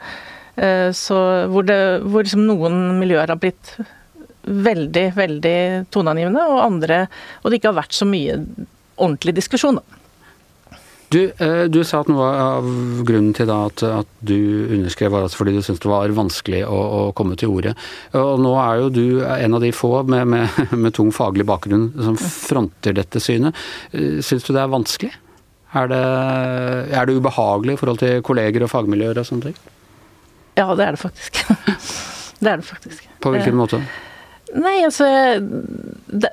Eh, 0.58 0.90
så 0.96 1.18
hvor, 1.52 1.66
det, 1.68 1.78
hvor 2.06 2.26
liksom 2.26 2.46
noen 2.48 2.98
miljøer 2.98 3.30
har 3.30 3.38
blitt 3.40 3.76
veldig, 4.48 5.06
veldig 5.16 5.58
toneangivende, 5.92 6.42
og 6.48 6.64
andre 6.64 7.04
Og 7.42 7.50
det 7.50 7.58
ikke 7.58 7.72
har 7.72 7.82
vært 7.82 7.96
så 7.96 8.08
mye 8.08 8.38
ordentlig 8.98 9.36
diskusjon, 9.38 9.78
da. 9.78 9.98
Du, 11.08 11.22
eh, 11.40 11.62
du, 11.72 11.78
sa 11.88 12.02
at 12.02 12.10
noe 12.12 12.26
av 12.28 12.66
grunnen 13.08 13.32
til 13.36 13.48
at, 13.48 13.80
at, 13.80 14.08
du 14.20 14.68
underskrev 14.74 15.14
var 15.14 15.30
fordi 15.32 15.54
du 15.56 15.62
syntes 15.62 15.80
det 15.80 15.88
var 15.88 16.12
vanskelig 16.12 16.60
å, 16.68 16.76
å, 16.76 16.98
komme 17.16 17.38
til 17.40 17.54
orde. 17.54 17.72
Og 18.18 18.42
nå 18.44 18.52
er 18.60 18.82
jo 18.82 18.90
du 18.92 19.06
en 19.24 19.56
av 19.56 19.64
de 19.64 19.72
få 19.72 20.02
med, 20.04 20.28
med, 20.28 20.60
med 20.84 20.92
tung 20.98 21.08
faglig 21.14 21.48
bakgrunn 21.48 21.88
som 21.96 22.18
fronter 22.20 22.98
dette 22.98 23.22
synet. 23.24 23.56
Eh, 23.92 24.20
syns 24.20 24.44
du 24.44 24.52
det 24.52 24.60
er 24.66 24.74
vanskelig? 24.74 25.14
Er 25.78 25.88
det, 25.88 26.04
er 26.96 27.08
det 27.08 27.16
ubehagelig 27.16 27.76
i 27.76 27.80
forhold 27.80 28.04
til 28.04 28.22
kolleger 28.24 28.64
og 28.64 28.72
fagmiljøer 28.72 29.20
og 29.20 29.28
sånne 29.28 29.50
ting? 29.50 29.77
Ja, 30.58 30.68
det 30.74 30.84
er 30.84 30.96
det 30.96 31.00
faktisk. 31.00 31.40
det 32.42 32.52
er 32.52 32.60
det 32.60 32.66
faktisk. 32.66 33.08
På 33.22 33.32
hvilken 33.34 33.54
eh, 33.54 33.58
måte? 33.58 33.82
Nei, 34.58 34.78
altså 34.82 35.06
det, 36.08 36.30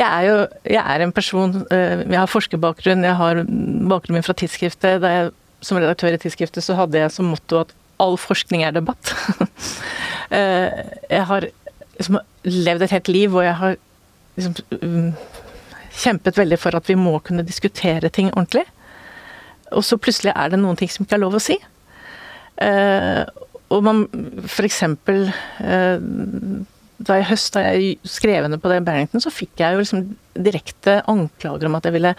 jeg 0.00 0.08
er 0.08 0.24
jo 0.26 0.36
jeg 0.64 0.80
er 0.80 1.04
en 1.04 1.12
person 1.14 1.52
eh, 1.70 2.02
Jeg 2.06 2.18
har 2.18 2.30
forskerbakgrunn, 2.30 3.04
jeg 3.04 3.16
har 3.18 3.42
bakgrunnen 3.44 4.20
min 4.20 4.26
fra 4.26 4.36
tidsskriftet. 4.36 5.00
Da 5.02 5.12
jeg 5.12 5.30
som 5.64 5.80
redaktør 5.80 6.14
i 6.16 6.20
tidsskriftet 6.20 6.64
så 6.64 6.76
hadde 6.78 7.00
jeg 7.00 7.12
som 7.12 7.28
motto 7.32 7.64
at 7.64 7.74
all 8.00 8.16
forskning 8.20 8.66
er 8.66 8.76
debatt. 8.76 9.14
Eh, 10.30 10.68
jeg 11.10 11.24
har 11.26 11.42
liksom 11.98 12.20
levd 12.46 12.84
et 12.84 12.92
helt 12.94 13.08
liv, 13.10 13.32
og 13.34 13.42
jeg 13.42 13.54
har 13.58 13.72
liksom 14.36 14.52
mm, 14.78 15.08
kjempet 16.04 16.38
veldig 16.38 16.58
for 16.62 16.78
at 16.78 16.86
vi 16.86 16.94
må 16.94 17.16
kunne 17.26 17.42
diskutere 17.42 18.12
ting 18.14 18.28
ordentlig. 18.28 18.62
Og 19.76 19.84
så 19.86 19.98
plutselig 20.00 20.34
er 20.34 20.52
det 20.52 20.60
noen 20.60 20.78
ting 20.78 20.90
som 20.90 21.06
ikke 21.06 21.18
er 21.18 21.24
lov 21.24 21.38
å 21.38 21.42
si. 21.42 21.56
Uh, 22.60 23.24
og 23.70 23.84
man 23.86 24.00
f.eks. 24.50 24.80
Eh, 24.82 26.00
da 27.00 27.16
i 27.16 27.28
høst 27.28 27.54
da 27.54 27.62
jeg 27.70 27.92
skrev 28.02 28.42
henne 28.42 28.58
på 28.60 28.68
det 28.68 28.80
i 28.80 28.82
Barrington, 28.88 29.22
så 29.22 29.30
fikk 29.32 29.62
jeg 29.62 29.76
jo 29.76 29.84
liksom 29.84 30.02
direkte 30.34 30.98
anklager 31.08 31.70
om 31.70 31.78
at 31.78 31.86
jeg 31.86 31.94
ville 31.94 32.10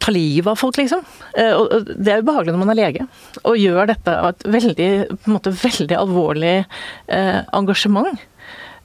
ta 0.00 0.14
livet 0.14 0.48
av 0.48 0.56
folk, 0.58 0.80
liksom. 0.80 1.04
Uh, 1.36 1.52
og 1.60 1.92
det 1.92 2.14
er 2.14 2.24
ubehagelig 2.24 2.56
når 2.56 2.62
man 2.62 2.72
er 2.72 2.80
lege, 2.80 3.06
og 3.44 3.60
gjør 3.60 3.92
dette 3.92 4.16
av 4.16 4.32
et 4.32 4.48
veldig, 4.56 4.90
på 5.12 5.28
en 5.28 5.36
måte, 5.36 5.54
veldig 5.60 6.00
alvorlig 6.00 6.56
uh, 6.64 7.40
engasjement. 7.60 8.26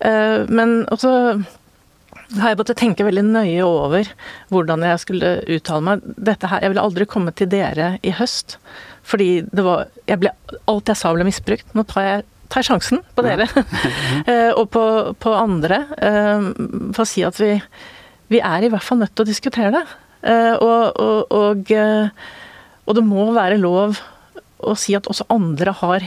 men 0.04 0.82
også 0.92 1.10
har 2.40 2.54
jeg 2.54 2.60
måttet 2.60 2.80
tenke 2.80 3.06
veldig 3.06 3.24
nøye 3.28 3.64
over 3.66 4.10
hvordan 4.54 4.86
jeg 4.88 5.02
skulle 5.04 5.34
uttale 5.56 5.86
meg. 5.86 6.06
Dette 6.18 6.50
her, 6.50 6.62
Jeg 6.64 6.74
ville 6.74 6.86
aldri 6.86 7.08
komme 7.10 7.34
til 7.36 7.50
dere 7.52 7.98
i 8.02 8.14
høst, 8.16 8.58
fordi 9.04 9.44
det 9.52 9.66
var 9.66 9.90
jeg 10.10 10.22
ble, 10.24 10.32
Alt 10.72 10.92
jeg 10.92 11.00
sa 11.00 11.14
ble 11.14 11.28
misbrukt. 11.28 11.68
Nå 11.76 11.86
tar 11.90 12.08
jeg, 12.08 12.24
tar 12.54 12.66
sjansen 12.66 13.04
på 13.16 13.26
dere 13.26 13.48
eh, 14.30 14.52
og 14.54 14.70
på, 14.74 14.86
på 15.20 15.36
andre 15.36 15.84
eh, 15.98 16.48
for 16.94 17.04
å 17.04 17.10
si 17.10 17.26
at 17.26 17.40
vi, 17.42 17.56
vi, 18.32 18.40
er 18.40 18.66
i 18.66 18.72
hvert 18.72 18.86
fall 18.86 19.02
nødt 19.02 19.16
til 19.16 19.26
å 19.26 19.32
diskutere 19.32 19.74
det. 19.76 19.84
Eh, 20.24 20.56
og, 20.56 21.00
og, 21.02 21.34
og, 21.34 21.76
og 22.88 22.98
det 22.98 23.06
må 23.06 23.30
være 23.36 23.62
lov 23.62 24.00
å 24.64 24.74
si 24.80 24.96
at 24.96 25.10
også 25.12 25.28
andre 25.34 25.74
har 25.76 26.06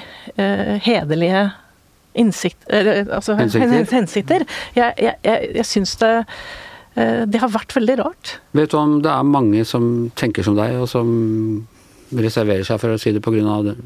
hederlige 0.81 1.43
innsikt, 2.19 2.65
altså, 2.71 3.37
hensikter. 3.39 4.47
Jeg, 4.77 4.97
jeg, 4.99 5.15
jeg, 5.25 5.51
jeg 5.61 5.69
syns 5.69 5.97
det 6.01 6.13
eh, 6.97 7.23
det 7.29 7.43
har 7.43 7.53
vært 7.53 7.77
veldig 7.77 7.99
rart. 8.03 8.37
Vet 8.57 8.73
du 8.73 8.79
om 8.81 8.99
det 9.05 9.13
er 9.13 9.27
mange 9.29 9.65
som 9.69 10.11
tenker 10.19 10.47
som 10.47 10.57
deg, 10.59 10.79
og 10.81 10.89
som 10.91 11.11
reserverer 12.17 12.65
seg 12.67 12.81
for 12.81 12.95
å 12.95 13.01
si 13.01 13.13
det 13.15 13.23
pga. 13.25 13.61
det, 13.67 13.77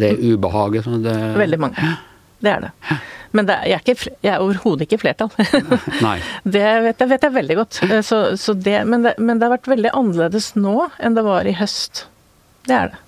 det 0.00 0.14
ubehaget? 0.18 0.88
Det... 1.04 1.16
Veldig 1.38 1.60
mange. 1.62 1.96
Det 2.40 2.50
er 2.50 2.66
det. 2.66 2.70
Men 3.36 3.46
det, 3.46 3.56
jeg 3.68 3.76
er, 3.76 3.82
ikke, 3.84 4.12
jeg 4.24 4.32
er 4.32 4.42
overhodet 4.42 4.86
ikke 4.86 4.98
i 4.98 5.02
flertall. 5.04 5.30
Nei. 6.06 6.16
Det 6.56 6.64
vet 6.86 7.02
jeg, 7.02 7.10
vet 7.12 7.26
jeg 7.26 7.34
veldig 7.36 7.56
godt. 7.60 7.82
Eh, 7.86 8.00
så, 8.06 8.20
så 8.40 8.56
det, 8.58 8.80
men, 8.88 9.04
det, 9.06 9.14
men, 9.20 9.38
det, 9.38 9.46
har 9.46 9.54
vært 9.58 9.70
veldig 9.70 9.92
annerledes 9.94 10.52
nå 10.58 10.88
enn 10.98 11.18
det 11.18 11.26
var 11.26 11.46
i 11.46 11.54
høst. 11.60 12.06
Det 12.66 12.76
er 12.76 12.92
det. 12.94 13.04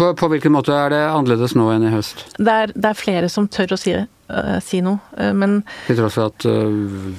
På, 0.00 0.14
på 0.16 0.30
hvilken 0.32 0.54
måte 0.54 0.72
er 0.72 0.94
det 0.94 1.00
annerledes 1.04 1.52
nå 1.58 1.66
enn 1.74 1.82
i 1.84 1.92
høst? 1.92 2.22
Det 2.38 2.48
er, 2.48 2.70
det 2.72 2.88
er 2.88 2.96
flere 2.96 3.28
som 3.28 3.44
tør 3.52 3.74
å 3.74 3.76
si, 3.76 3.92
uh, 3.92 4.54
si 4.64 4.80
noe, 4.84 4.96
uh, 5.18 5.32
men 5.36 5.58
Til 5.90 5.98
tross 5.98 6.14
for 6.16 6.30
at 6.30 6.46
uh, 6.48 7.10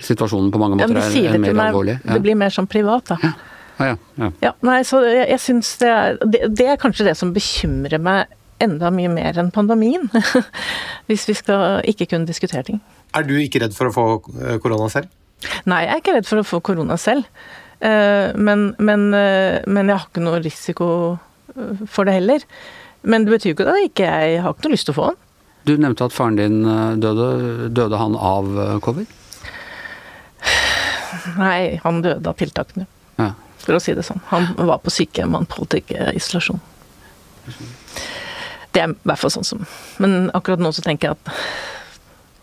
situasjonen 0.00 0.48
på 0.54 0.60
mange 0.62 0.78
måter 0.80 0.96
ja, 0.96 1.02
er, 1.10 1.34
er 1.34 1.42
mer 1.42 1.52
meg, 1.52 1.66
alvorlig? 1.66 1.98
Ja. 1.98 2.14
Det 2.14 2.22
blir 2.24 2.38
mer 2.40 2.54
som 2.54 2.68
privat, 2.72 3.10
da. 3.10 3.18
Ja. 3.20 3.32
Ah, 3.76 3.90
ja, 3.90 3.98
ja. 4.22 4.30
ja 4.46 4.52
nei, 4.64 4.78
så 4.88 5.02
jeg, 5.04 5.26
jeg 5.28 5.42
syns 5.44 5.74
det 5.82 5.90
er 5.92 6.16
det, 6.22 6.48
det 6.56 6.70
er 6.72 6.80
kanskje 6.80 7.04
det 7.10 7.14
som 7.20 7.34
bekymrer 7.36 8.00
meg 8.00 8.32
enda 8.64 8.88
mye 8.94 9.10
mer 9.12 9.36
enn 9.42 9.50
pandemien. 9.52 10.08
Hvis 11.10 11.26
vi 11.28 11.34
skal 11.36 11.82
ikke 11.92 12.06
kunne 12.14 12.28
diskutere 12.30 12.64
ting. 12.64 12.78
Er 13.12 13.26
du 13.28 13.34
ikke 13.42 13.60
redd 13.60 13.74
for 13.76 13.90
å 13.90 13.92
få 13.92 14.06
korona 14.62 14.88
selv? 14.92 15.10
Nei, 15.68 15.82
jeg 15.84 15.92
er 15.98 16.00
ikke 16.00 16.16
redd 16.16 16.30
for 16.30 16.40
å 16.40 16.46
få 16.46 16.62
korona 16.64 16.96
selv. 17.00 17.28
Men, 17.82 18.68
men, 18.78 19.08
men 19.10 19.90
jeg 19.90 19.96
har 19.96 20.06
ikke 20.06 20.22
noe 20.22 20.38
risiko 20.38 20.86
for 21.88 22.08
det 22.08 22.16
heller. 22.20 22.46
Men 23.02 23.26
det 23.26 23.34
betyr 23.34 23.52
jo 23.52 23.56
ikke 23.56 23.66
at 23.66 23.80
jeg 23.80 23.90
ikke 23.90 24.08
jeg 24.08 24.42
har 24.44 24.54
ikke 24.54 24.68
noe 24.68 24.76
lyst 24.76 24.88
til 24.88 24.94
å 24.94 24.98
få 25.00 25.10
den. 25.10 25.20
Du 25.62 25.74
nevnte 25.78 26.06
at 26.06 26.14
faren 26.14 26.38
din 26.38 26.62
eh, 26.66 26.94
døde. 27.02 27.68
Døde 27.74 27.98
han 28.00 28.16
av 28.18 28.50
eh, 28.58 28.78
covid? 28.82 29.18
Nei, 31.38 31.78
han 31.84 32.02
døde 32.02 32.30
av 32.30 32.38
tiltakene. 32.38 32.88
Ja. 33.20 33.32
For 33.62 33.78
å 33.78 33.82
si 33.82 33.94
det 33.94 34.04
sånn. 34.06 34.22
Han 34.32 34.48
var 34.58 34.82
på 34.82 34.90
sykehjem, 34.90 35.36
han 35.38 35.46
holdt 35.54 35.78
ikke 35.78 36.10
isolasjon. 36.18 36.62
Det 38.72 38.82
er 38.82 38.94
i 38.94 38.96
hvert 39.04 39.18
fall 39.18 39.32
sånn 39.34 39.46
som 39.46 39.64
Men 40.00 40.30
akkurat 40.36 40.62
nå 40.62 40.70
så 40.72 40.84
tenker 40.84 41.10
jeg 41.10 41.18
at 41.18 41.32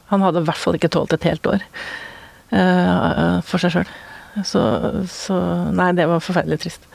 han 0.10 0.24
hadde 0.26 0.42
i 0.44 0.48
hvert 0.48 0.60
fall 0.60 0.76
ikke 0.76 0.90
tålt 0.92 1.14
et 1.14 1.26
helt 1.30 1.46
år 1.48 1.64
uh, 2.52 3.40
for 3.46 3.62
seg 3.62 3.76
sjøl. 3.76 3.92
Så, 4.46 4.62
så, 5.12 5.38
Nei, 5.76 5.92
det 5.98 6.08
var 6.10 6.24
forferdelig 6.24 6.64
trist. 6.64 6.88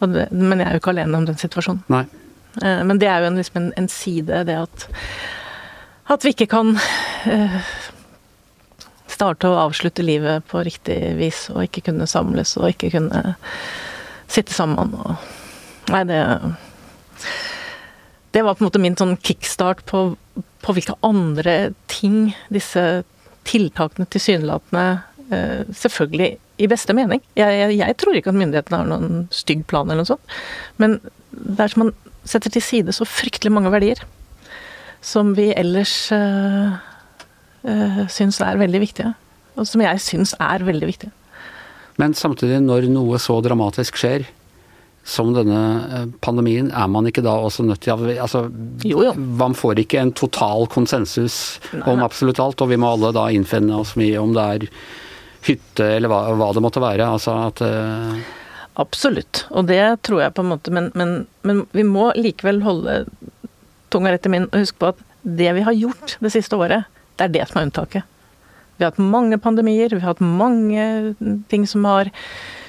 Det, 0.00 0.30
men 0.32 0.60
jeg 0.60 0.66
er 0.66 0.76
jo 0.76 0.80
ikke 0.80 0.94
alene 0.94 1.18
om 1.18 1.28
den 1.28 1.38
situasjonen. 1.40 1.84
Nei. 1.92 2.04
Eh, 2.62 2.82
men 2.86 2.98
det 3.00 3.08
er 3.10 3.22
jo 3.22 3.30
en, 3.30 3.38
liksom 3.40 3.60
en, 3.60 3.72
en 3.78 3.88
side, 3.92 4.44
det 4.48 4.56
at, 4.56 4.86
at 6.10 6.24
vi 6.24 6.32
ikke 6.34 6.48
kan 6.50 6.72
uh, 6.74 7.58
starte 9.10 9.50
og 9.50 9.60
avslutte 9.68 10.04
livet 10.06 10.46
på 10.50 10.64
riktig 10.66 10.98
vis, 11.20 11.46
og 11.52 11.66
ikke 11.66 11.84
kunne 11.90 12.08
samles 12.10 12.56
og 12.58 12.70
ikke 12.72 12.92
kunne 12.96 13.22
sitte 14.30 14.54
sammen 14.54 14.96
og 14.96 15.28
Nei, 15.90 16.04
det 16.06 16.20
Det 18.30 18.44
var 18.46 18.54
på 18.54 18.62
en 18.62 18.68
måte 18.68 18.78
min 18.78 18.94
sånn 18.94 19.16
kickstart 19.18 19.80
på, 19.90 20.12
på 20.62 20.74
hvilke 20.76 20.94
andre 21.02 21.72
ting 21.90 22.30
disse 22.52 23.02
tiltakene 23.48 24.06
tilsynelatende 24.06 24.84
uh, 25.32 25.66
selvfølgelig 25.74 26.36
i 26.60 26.68
beste 26.70 26.94
mening. 26.96 27.22
Jeg, 27.38 27.56
jeg, 27.62 27.76
jeg, 27.80 27.96
tror 28.00 28.16
ikke 28.18 28.32
at 28.32 28.38
myndighetene 28.38 28.80
har 28.82 28.88
noen 28.90 29.26
stygg 29.34 29.64
plan 29.70 29.88
eller 29.88 30.04
noe 30.04 30.12
sånt. 30.12 30.38
Men 30.82 30.98
det 31.32 31.64
er 31.64 31.72
som 31.72 31.86
man 31.86 31.94
setter 32.28 32.52
til 32.52 32.64
side 32.64 32.94
så 32.94 33.06
fryktelig 33.08 33.52
mange 33.54 33.72
verdier 33.72 34.02
som 35.00 35.32
vi 35.36 35.48
ellers 35.56 35.94
øh, 36.12 36.74
øh, 37.64 38.02
syns 38.12 38.40
er 38.44 38.60
veldig 38.60 38.82
viktige. 38.82 39.14
Og 39.56 39.66
som 39.68 39.80
jeg 39.82 40.02
syns 40.04 40.34
er 40.36 40.64
veldig 40.64 40.90
viktige. 40.90 41.14
Men 42.00 42.14
samtidig, 42.16 42.60
når 42.64 42.88
noe 42.92 43.18
så 43.20 43.38
dramatisk 43.44 43.98
skjer, 44.00 44.28
som 45.10 45.32
denne 45.34 45.60
eh, 45.88 46.08
pandemien, 46.22 46.68
er 46.76 46.88
man 46.92 47.08
ikke 47.08 47.24
da 47.24 47.32
også 47.40 47.64
nødt 47.64 47.80
til 47.82 47.96
altså, 48.20 48.44
jo, 48.84 49.00
jo. 49.06 49.14
Man 49.16 49.56
får 49.56 49.80
ikke 49.82 50.00
en 50.00 50.12
total 50.12 50.68
konsensus 50.70 51.58
Nei. 51.72 51.86
om 51.88 52.04
absolutt 52.04 52.40
alt, 52.42 52.60
og 52.60 52.70
vi 52.70 52.78
må 52.80 52.92
alle 52.92 53.12
da 53.16 53.30
innfinne 53.32 53.80
oss 53.80 53.96
mye 54.00 54.20
om 54.20 54.36
det 54.36 54.44
er 54.54 54.68
hytte, 55.46 55.86
eller 55.96 56.10
hva, 56.10 56.20
hva 56.36 56.50
det 56.56 56.62
måtte 56.64 56.82
være. 56.82 57.06
Altså 57.06 57.36
at 57.48 57.62
uh... 57.64 58.20
Absolutt, 58.80 59.44
og 59.50 59.66
det 59.68 59.82
tror 60.06 60.22
jeg 60.22 60.34
på 60.36 60.44
en 60.44 60.52
måte, 60.52 60.72
men, 60.72 60.88
men, 60.96 61.24
men 61.46 61.64
vi 61.76 61.84
må 61.84 62.10
likevel 62.16 62.62
holde 62.64 63.02
tunga 63.92 64.14
rett 64.14 64.28
i 64.28 64.32
min 64.32 64.46
og 64.46 64.62
huske 64.62 64.78
på 64.80 64.92
at 64.92 65.02
det 65.26 65.50
vi 65.56 65.64
har 65.66 65.76
gjort 65.76 66.14
det 66.22 66.30
siste 66.32 66.56
året, 66.56 66.86
det 67.18 67.26
er 67.26 67.34
det 67.34 67.48
som 67.50 67.60
er 67.60 67.68
unntaket. 67.68 68.06
Vi 68.78 68.86
har 68.86 68.94
hatt 68.94 69.02
mange 69.02 69.36
pandemier, 69.42 69.92
vi 69.92 70.00
har 70.00 70.14
hatt 70.14 70.22
mange 70.24 70.84
ting 71.52 71.66
som 71.68 71.84
har 71.84 72.08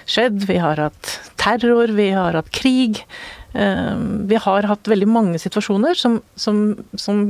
skjedd. 0.10 0.42
Vi 0.50 0.58
har 0.60 0.82
hatt 0.82 1.14
terror, 1.40 1.94
vi 1.96 2.10
har 2.12 2.36
hatt 2.36 2.50
krig. 2.52 3.00
Eh, 3.56 4.02
vi 4.28 4.42
har 4.44 4.68
hatt 4.68 4.92
veldig 4.92 5.08
mange 5.08 5.40
situasjoner 5.40 5.96
som, 5.96 6.20
som, 6.36 6.60
som, 7.00 7.24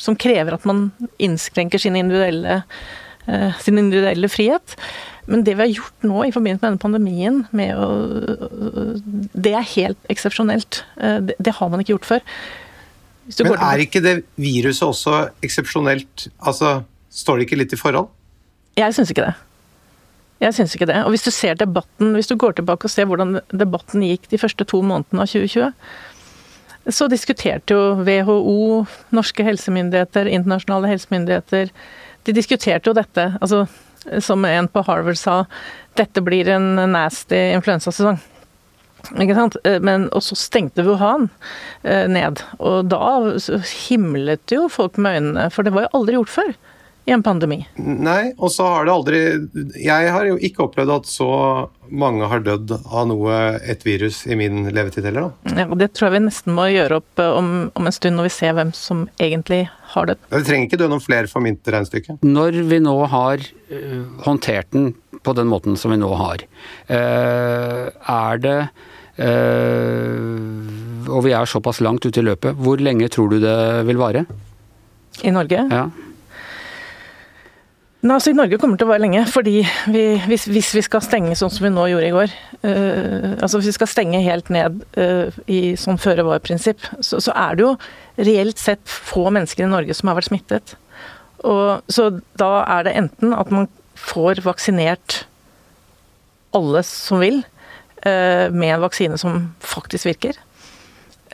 som 0.00 0.18
krever 0.18 0.56
at 0.56 0.66
man 0.66 0.88
innskrenker 1.22 1.78
sine 1.78 2.02
individuelle 2.02 2.58
Eh, 2.58 3.03
sin 3.64 3.78
individuelle 3.80 4.28
frihet. 4.28 4.76
Men 5.26 5.44
det 5.44 5.54
vi 5.56 5.64
har 5.64 5.72
gjort 5.72 6.04
nå 6.04 6.24
i 6.26 6.32
forbindelse 6.34 6.64
med 6.64 6.74
denne 6.74 6.82
pandemien, 6.82 7.38
med 7.56 7.72
å, 7.80 7.86
det 9.32 9.54
er 9.56 9.70
helt 9.72 10.12
eksepsjonelt. 10.12 10.82
Eh, 11.00 11.20
det, 11.30 11.38
det, 11.38 11.54
har 11.56 11.72
man 11.72 11.80
ikke 11.80 11.94
gjort 11.94 12.10
før. 12.10 12.26
Men 13.40 13.56
er 13.56 13.84
ikke 13.86 14.04
det 14.04 14.18
viruset 14.36 14.84
også 14.84 15.22
eksepsjonelt? 15.46 16.28
Altså, 16.44 16.76
står 17.08 17.40
det 17.40 17.48
ikke 17.48 17.60
litt 17.62 17.72
i 17.72 17.80
forhold? 17.80 18.10
Jeg 18.76 18.96
syns 18.96 19.14
ikke 19.14 19.30
det. 19.30 19.34
Jeg 20.44 20.56
syns 20.58 20.74
ikke 20.76 20.90
det. 20.90 21.00
Og 21.06 21.14
hvis 21.14 21.24
du 21.24 21.32
ser 21.32 21.56
debatten, 21.56 22.12
hvis 22.18 22.28
du 22.28 22.36
går 22.36 22.58
tilbake 22.58 22.84
og 22.84 22.92
ser 22.92 23.08
hvordan 23.08 23.38
debatten 23.54 24.04
gikk 24.04 24.28
de 24.28 24.40
første 24.42 24.66
to 24.68 24.82
månedene 24.84 25.24
av 25.24 25.30
2020, 25.30 25.72
så 26.92 27.06
diskuterte 27.08 27.72
jo 27.72 27.84
WHO, 28.04 28.82
norske 29.16 29.46
helsemyndigheter, 29.46 30.28
internasjonale 30.28 30.90
helsemyndigheter, 30.90 31.70
de 32.24 32.36
diskuterte 32.36 32.90
jo 32.90 32.96
dette, 32.96 33.32
altså 33.40 33.64
som 34.20 34.44
en 34.44 34.68
på 34.68 34.82
Harvard 34.84 35.16
sa, 35.16 35.44
dette 35.96 36.20
blir 36.24 36.48
en 36.52 36.74
nasty 36.92 37.38
influensasesong. 37.54 38.18
Ikke 39.20 39.36
sant? 39.36 39.56
Eh, 39.68 39.80
men, 39.84 40.08
og 40.16 40.24
så 40.24 40.36
stengte 40.38 40.84
Wuhan 40.86 41.28
eh, 41.82 42.06
ned. 42.08 42.40
Og 42.58 42.88
da 42.88 43.34
himlet 43.88 44.52
jo 44.52 44.68
folk 44.72 44.96
med 44.96 45.18
øynene, 45.20 45.48
for 45.52 45.66
det 45.66 45.74
var 45.74 45.86
jo 45.86 45.98
aldri 46.00 46.18
gjort 46.18 46.34
før 46.34 46.54
i 47.04 47.12
en 47.12 47.22
pandemi. 47.22 47.58
Nei, 47.76 48.32
og 48.38 48.50
så 48.52 48.64
har 48.64 48.86
det 48.86 48.92
aldri 48.94 49.18
Jeg 49.82 50.12
har 50.14 50.24
jo 50.24 50.38
ikke 50.40 50.64
opplevd 50.64 50.92
at 50.94 51.08
så 51.08 51.28
mange 51.92 52.24
har 52.30 52.40
dødd 52.44 52.72
av 52.72 53.08
noe, 53.10 53.34
et 53.60 53.84
virus, 53.84 54.22
i 54.26 54.36
min 54.40 54.64
levetid 54.72 55.04
heller, 55.04 55.28
da. 55.28 55.52
Ja, 55.60 55.66
og 55.68 55.76
Det 55.82 55.90
tror 55.92 56.08
jeg 56.08 56.16
vi 56.16 56.22
nesten 56.26 56.56
må 56.56 56.64
gjøre 56.72 57.02
opp 57.02 57.20
eh, 57.20 57.36
om, 57.36 57.50
om 57.76 57.90
en 57.90 57.94
stund, 57.94 58.16
når 58.16 58.30
vi 58.30 58.36
ser 58.38 58.56
hvem 58.56 58.72
som 58.76 59.04
egentlig 59.20 59.66
har 59.92 60.08
dødd. 60.08 60.22
Vi 60.32 60.42
trenger 60.48 60.70
ikke 60.70 60.80
dø 60.80 60.88
noen 60.90 61.04
flere 61.04 61.28
for 61.30 61.44
mitt 61.44 61.60
regnestykke. 61.68 62.16
Når 62.24 62.56
vi 62.70 62.80
nå 62.82 62.96
har 63.12 63.44
uh, 63.44 64.00
håndtert 64.24 64.72
den 64.72 64.94
på 65.24 65.36
den 65.36 65.48
måten 65.52 65.76
som 65.80 65.92
vi 65.92 66.00
nå 66.00 66.08
har, 66.18 66.42
uh, 66.88 67.92
er 67.92 68.42
det 68.42 68.58
uh, 69.20 70.32
Og 71.12 71.20
vi 71.28 71.36
er 71.36 71.46
såpass 71.48 71.84
langt 71.84 72.08
ute 72.08 72.20
i 72.20 72.26
løpet, 72.26 72.56
hvor 72.56 72.80
lenge 72.80 73.12
tror 73.12 73.28
du 73.30 73.38
det 73.44 73.58
vil 73.90 74.00
vare? 74.00 74.24
I 75.22 75.30
Norge? 75.36 75.68
Ja. 75.70 75.86
Nei, 78.04 78.18
altså 78.18 78.34
Norge 78.36 78.58
kommer 78.60 78.76
til 78.76 78.84
å 78.84 78.90
vare 78.90 79.00
lenge. 79.00 79.22
fordi 79.32 79.62
vi, 79.88 80.02
hvis, 80.28 80.44
hvis, 80.52 80.74
vi 80.76 80.82
skal 80.84 81.00
stenge 81.04 81.36
sånn 81.40 81.52
som 81.52 81.64
vi 81.64 81.72
nå 81.72 81.86
gjorde 81.88 82.08
i 82.10 82.12
går 82.12 82.32
uh, 82.60 83.30
altså 83.38 83.56
Hvis 83.56 83.70
vi 83.70 83.76
skal 83.78 83.88
stenge 83.88 84.20
helt 84.26 84.50
ned 84.52 84.82
uh, 85.00 85.32
i 85.48 85.72
sånn 85.80 85.96
føre 86.00 86.26
var-prinsipp, 86.26 86.84
så, 87.00 87.16
så, 87.24 87.32
er 87.32 87.56
det 87.56 87.64
jo 87.64 87.70
reelt 88.28 88.60
sett 88.60 88.82
få 88.84 89.30
mennesker 89.32 89.64
i 89.64 89.70
Norge 89.72 89.96
som 89.96 90.10
har 90.10 90.18
vært 90.18 90.28
smittet. 90.28 90.74
Og, 91.48 91.80
så 91.88 92.10
da 92.40 92.50
er 92.76 92.84
det 92.84 92.94
enten 93.00 93.32
at 93.36 93.48
man 93.54 93.70
får 93.96 94.42
vaksinert 94.44 95.22
alle 96.54 96.84
som 96.84 97.24
vil, 97.24 97.40
uh, 98.04 98.52
med 98.52 98.68
en 98.74 98.84
vaksine 98.84 99.16
som 99.20 99.46
faktisk 99.64 100.12
virker, 100.12 100.36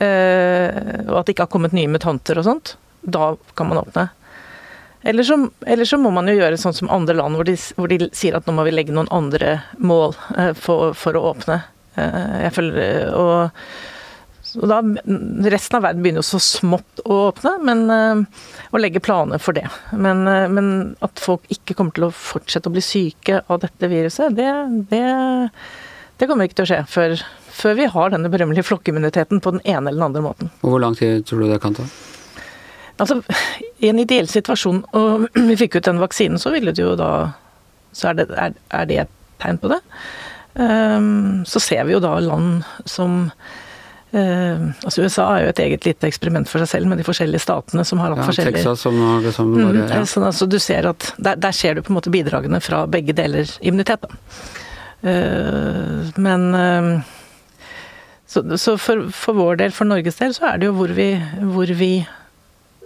og 0.01 1.17
at 1.19 1.27
det 1.27 1.35
ikke 1.35 1.45
har 1.45 1.51
kommet 1.51 1.75
nye 1.77 1.89
mutanter 1.91 2.39
og 2.41 2.45
sånt, 2.47 2.71
da 3.05 3.35
kan 3.59 3.67
man 3.69 3.83
åpne. 3.83 4.07
Eller 5.03 5.23
så, 5.23 5.49
eller 5.65 5.85
så, 5.85 5.97
må 5.97 6.11
man 6.13 6.29
jo 6.29 6.37
gjøre 6.37 6.59
sånn 6.61 6.75
som 6.77 6.91
andre 6.93 7.15
land, 7.17 7.37
hvor 7.37 7.47
de, 7.47 7.55
hvor 7.77 7.89
de, 7.89 8.09
sier 8.13 8.37
at 8.37 8.45
nå 8.45 8.53
må 8.53 8.65
vi 8.67 8.73
legge 8.75 8.93
noen 8.93 9.09
andre 9.13 9.61
mål 9.81 10.13
eh, 10.37 10.51
for, 10.57 10.93
for 10.97 11.17
å 11.17 11.31
åpne. 11.31 11.57
Eh, 11.97 12.35
jeg 12.45 12.53
føler, 12.53 13.09
og, 13.17 13.63
og 14.61 14.67
da, 14.69 14.77
Resten 15.49 15.79
av 15.79 15.87
verden 15.87 16.05
begynner 16.05 16.21
jo 16.21 16.29
så 16.29 16.41
smått 16.45 17.01
å 17.01 17.17
åpne, 17.31 17.55
men 17.65 17.83
eh, 17.95 18.45
å 18.69 18.81
legge 18.81 19.01
planer 19.01 19.41
for 19.41 19.57
det. 19.57 19.65
Men, 19.97 20.21
men, 20.53 20.69
at 21.01 21.23
folk 21.23 21.49
ikke 21.49 21.79
kommer 21.79 21.97
til 21.97 22.09
å 22.11 22.13
fortsette 22.13 22.69
å 22.69 22.77
bli 22.77 22.85
syke 22.85 23.41
av 23.47 23.63
dette 23.65 23.89
viruset, 23.89 24.37
det, 24.37 24.53
det, 24.93 25.03
det 26.21 26.29
kommer 26.29 26.45
ikke 26.45 26.61
til 26.61 26.69
å 26.69 26.73
skje 26.75 26.81
før, 26.93 27.17
før 27.57 27.81
vi 27.81 27.89
har 27.97 28.13
denne 28.13 28.29
berømmelige 28.29 28.69
flokkimmuniteten 28.69 29.41
på 29.41 29.57
den 29.57 29.65
ene 29.65 29.87
eller 29.87 29.97
den 29.97 30.09
andre 30.11 30.25
måten. 30.29 30.53
Og 30.61 30.75
Hvor 30.75 30.85
lang 30.85 30.93
tid 30.99 31.25
tror 31.25 31.41
du 31.41 31.49
det 31.49 31.61
kan 31.65 31.73
ta? 31.81 31.89
Altså, 33.01 33.21
I 33.81 33.89
en 33.89 34.01
ideell 34.03 34.29
situasjon, 34.29 34.83
og 34.97 35.27
vi 35.49 35.57
fikk 35.59 35.79
ut 35.79 35.87
den 35.89 36.01
vaksinen, 36.01 36.41
så 36.41 36.53
ville 36.53 36.73
det 36.75 36.83
jo 36.83 36.95
da 36.99 37.31
Så 37.91 38.11
er 38.11 38.21
det, 38.21 38.29
er, 38.39 38.53
er 38.71 38.85
det 38.87 38.99
et 39.03 39.17
tegn 39.41 39.57
på 39.59 39.67
det. 39.73 39.81
Um, 40.53 41.41
så 41.47 41.59
ser 41.63 41.83
vi 41.87 41.97
jo 41.97 42.03
da 42.03 42.17
land 42.19 42.63
som 42.85 43.27
Uh, 44.11 44.73
altså 44.83 45.05
USA 45.05 45.23
er 45.37 45.45
jo 45.45 45.51
et 45.53 45.59
eget 45.63 45.85
lite 45.87 46.03
eksperiment 46.09 46.49
for 46.51 46.59
seg 46.59 46.67
selv, 46.67 46.89
med 46.91 46.99
de 46.99 47.05
forskjellige 47.07 47.45
statene 47.45 47.85
som 47.87 48.01
har 48.03 48.11
hatt 48.11 48.19
Ja, 48.19 48.25
forskjellige 48.27 48.57
Texas 48.57 48.81
som 48.83 48.97
har 48.99 49.21
liksom 49.23 49.53
Mm, 49.53 49.61
Norge, 49.61 49.85
ja. 49.87 50.01
sånn, 50.03 50.25
altså, 50.27 50.47
du 50.51 50.57
ser 50.59 50.89
at 50.89 51.13
der, 51.15 51.37
der 51.39 51.55
ser 51.55 51.77
du 51.77 51.81
på 51.81 51.93
en 51.93 51.95
måte 51.95 52.11
bidragene 52.11 52.59
fra 52.59 52.81
begge 52.91 53.15
deler 53.15 53.47
immunitet. 53.63 54.03
Eh, 55.07 56.11
men 56.19 56.43
uh, 56.51 56.99
Så, 58.27 58.43
så 58.57 58.75
for, 58.75 59.07
for 59.15 59.39
vår 59.39 59.63
del, 59.63 59.71
for 59.71 59.87
Norges 59.87 60.19
del, 60.19 60.35
så 60.35 60.51
er 60.51 60.59
det 60.59 60.67
jo 60.67 60.75
hvor 60.75 60.91
vi, 60.95 61.07
hvor 61.55 61.71
vi 61.79 61.93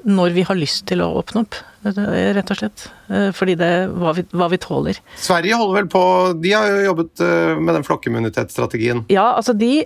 Når 0.06 0.36
vi 0.36 0.44
har 0.46 0.58
lyst 0.58 0.84
til 0.90 1.02
å 1.02 1.08
åpne 1.18 1.42
opp, 1.42 1.58
eh, 1.90 2.32
rett 2.38 2.52
og 2.54 2.60
slett. 2.60 2.84
Eh, 3.10 3.32
Fordi 3.34 3.56
det 3.58 3.70
hva 3.90 4.14
vi, 4.14 4.26
hva 4.38 4.50
vi 4.52 4.60
tåler. 4.62 5.00
Sverige 5.18 5.58
holder 5.58 5.80
vel 5.80 5.90
på 5.90 6.04
De 6.42 6.52
har 6.54 6.70
jo 6.70 6.84
jobbet 6.92 7.24
eh, 7.26 7.54
med 7.58 7.74
den 7.80 7.88
flokkimmunitetsstrategien. 7.88 9.06
Ja, 9.10 9.32
altså 9.36 9.54
de, 9.58 9.86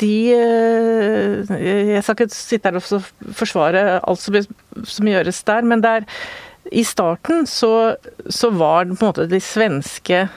de 0.00 0.12
Jeg 0.32 2.04
skal 2.04 2.16
ikke 2.16 2.30
sitte 2.32 2.70
her 2.70 2.80
og 2.80 3.34
forsvare 3.36 4.00
alt 4.00 4.22
som, 4.22 4.40
som 4.84 5.12
gjøres 5.12 5.42
der, 5.44 5.68
men 5.68 5.84
der 5.84 6.08
i 6.72 6.84
starten 6.84 7.46
så, 7.48 7.96
så 8.28 8.50
var 8.52 8.86
på 8.88 8.94
en 8.94 9.10
måte 9.10 9.28
de 9.28 9.40
svenske 9.42 10.28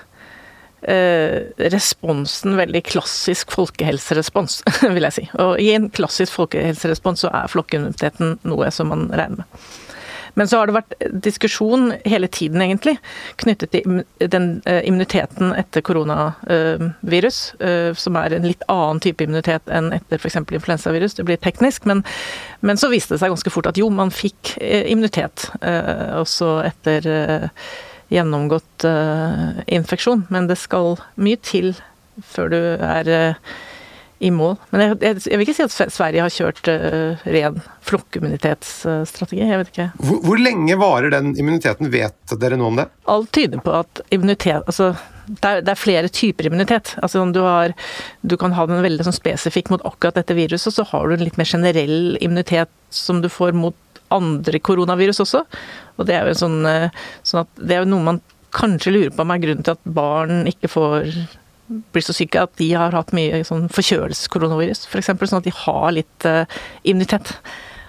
eh, 0.89 1.53
responsen 1.73 2.57
veldig 2.59 2.83
klassisk 2.87 3.53
folkehelserespons, 3.55 4.61
vil 4.95 5.07
jeg 5.09 5.17
si. 5.17 5.25
Og 5.43 5.55
i 5.61 5.71
en 5.75 5.89
klassisk 5.93 6.35
folkehelserespons 6.35 7.25
så 7.25 7.33
er 7.33 7.51
flokkimmuniteten 7.51 8.37
noe 8.47 8.71
som 8.73 8.93
man 8.93 9.09
regner 9.13 9.43
med. 9.43 9.65
Men 10.33 10.47
så 10.47 10.57
har 10.57 10.69
det 10.69 10.75
vært 10.77 10.95
diskusjon 11.25 11.91
hele 12.09 12.27
tiden, 12.31 12.61
egentlig, 12.63 12.95
knyttet 13.41 13.73
til 13.75 14.01
den 14.33 14.47
eh, 14.69 14.81
immuniteten 14.87 15.53
etter 15.57 15.83
koronavirus, 15.85 17.41
eh, 17.61 17.91
som 17.99 18.17
er 18.17 18.37
en 18.37 18.47
litt 18.49 18.65
annen 18.71 19.01
type 19.03 19.25
immunitet 19.25 19.69
enn 19.69 19.91
etter 19.93 20.21
f.eks. 20.21 20.41
influensavirus. 20.41 21.17
Det 21.19 21.27
blir 21.27 21.41
teknisk, 21.41 21.85
men, 21.89 22.01
men 22.65 22.81
så 22.81 22.89
viste 22.93 23.13
det 23.13 23.21
seg 23.21 23.33
ganske 23.33 23.53
fort 23.53 23.69
at 23.69 23.77
jo, 23.77 23.91
man 23.93 24.13
fikk 24.13 24.55
eh, 24.57 24.87
immunitet 24.89 25.51
også 25.63 26.55
etter 26.65 27.05
gjennomgått 28.13 28.87
eh, 28.87 29.61
infeksjon. 29.77 30.27
Men 30.33 30.49
det 30.49 30.59
skal 30.61 30.97
mye 31.15 31.39
til 31.41 31.73
før 32.29 32.51
du 32.53 32.59
er 32.77 33.09
eh, 33.09 33.53
i 34.23 34.31
mål. 34.31 34.55
Men 34.71 34.83
jeg, 34.83 34.97
jeg, 35.01 35.21
jeg 35.27 35.39
vil 35.39 35.47
ikke 35.47 35.55
si 35.57 35.65
at 35.65 35.93
Sverige 35.93 36.23
har 36.23 36.31
kjørt 36.31 36.69
uh, 36.71 37.23
ren 37.35 37.57
flokkimmunitetsstrategi. 37.83 39.41
Jeg 39.41 39.59
vet 39.59 39.71
ikke. 39.73 39.87
Hvor, 39.99 40.21
hvor 40.23 40.39
lenge 40.39 40.77
varer 40.79 41.11
den 41.11 41.33
immuniteten? 41.39 41.91
Vet 41.91 42.35
dere 42.39 42.59
noe 42.59 42.71
om 42.71 42.79
det? 42.79 42.87
Alt 43.11 43.33
tyder 43.35 43.59
på 43.63 43.73
at 43.81 44.03
immunitet 44.15 44.63
Altså, 44.63 44.93
det 45.27 45.49
er, 45.49 45.61
det 45.65 45.73
er 45.73 45.79
flere 45.79 46.11
typer 46.11 46.47
immunitet. 46.47 46.93
Altså, 47.03 47.25
du, 47.35 47.41
har, 47.43 47.75
du 48.21 48.37
kan 48.39 48.55
ha 48.55 48.67
den 48.69 48.83
veldig 48.85 49.09
sånn 49.09 49.17
spesifikk 49.17 49.73
mot 49.73 49.83
akkurat 49.87 50.21
dette 50.21 50.37
viruset, 50.37 50.69
og 50.71 50.77
så 50.77 50.87
har 50.93 51.09
du 51.09 51.17
en 51.17 51.25
litt 51.25 51.39
mer 51.39 51.49
generell 51.49 52.15
immunitet 52.23 52.71
som 52.93 53.19
du 53.23 53.27
får 53.31 53.55
mot 53.57 53.75
andre 54.15 54.61
koronavirus 54.63 55.23
også. 55.25 55.43
Og 55.97 56.09
det 56.09 56.17
er 56.17 56.29
jo 56.29 56.39
sånn, 56.41 56.59
eh, 56.69 57.05
sånn 57.25 57.49
det 57.59 57.77
er 57.77 57.83
jo 57.83 57.91
noe 57.93 58.09
man 58.13 58.21
kanskje 58.53 58.93
lurer 58.93 59.13
på 59.13 59.23
om 59.23 59.33
er 59.33 59.41
grunnen 59.41 59.65
til 59.65 59.75
at 59.75 59.87
barn 59.95 60.45
ikke 60.49 60.69
får 60.69 61.07
blir 61.73 62.05
så 62.05 62.13
syke 62.15 62.41
at 62.43 62.53
de 62.59 62.69
har 62.75 62.95
hatt 62.95 63.13
mye 63.15 63.41
sånn 63.47 63.69
forkjølelseskoronavirus, 63.73 64.85
f.eks. 64.89 65.11
Sånn 65.15 65.39
at 65.39 65.47
de 65.47 65.55
har 65.63 65.87
litt 65.95 66.27
uh, 66.27 66.43
immunitet. 66.83 67.33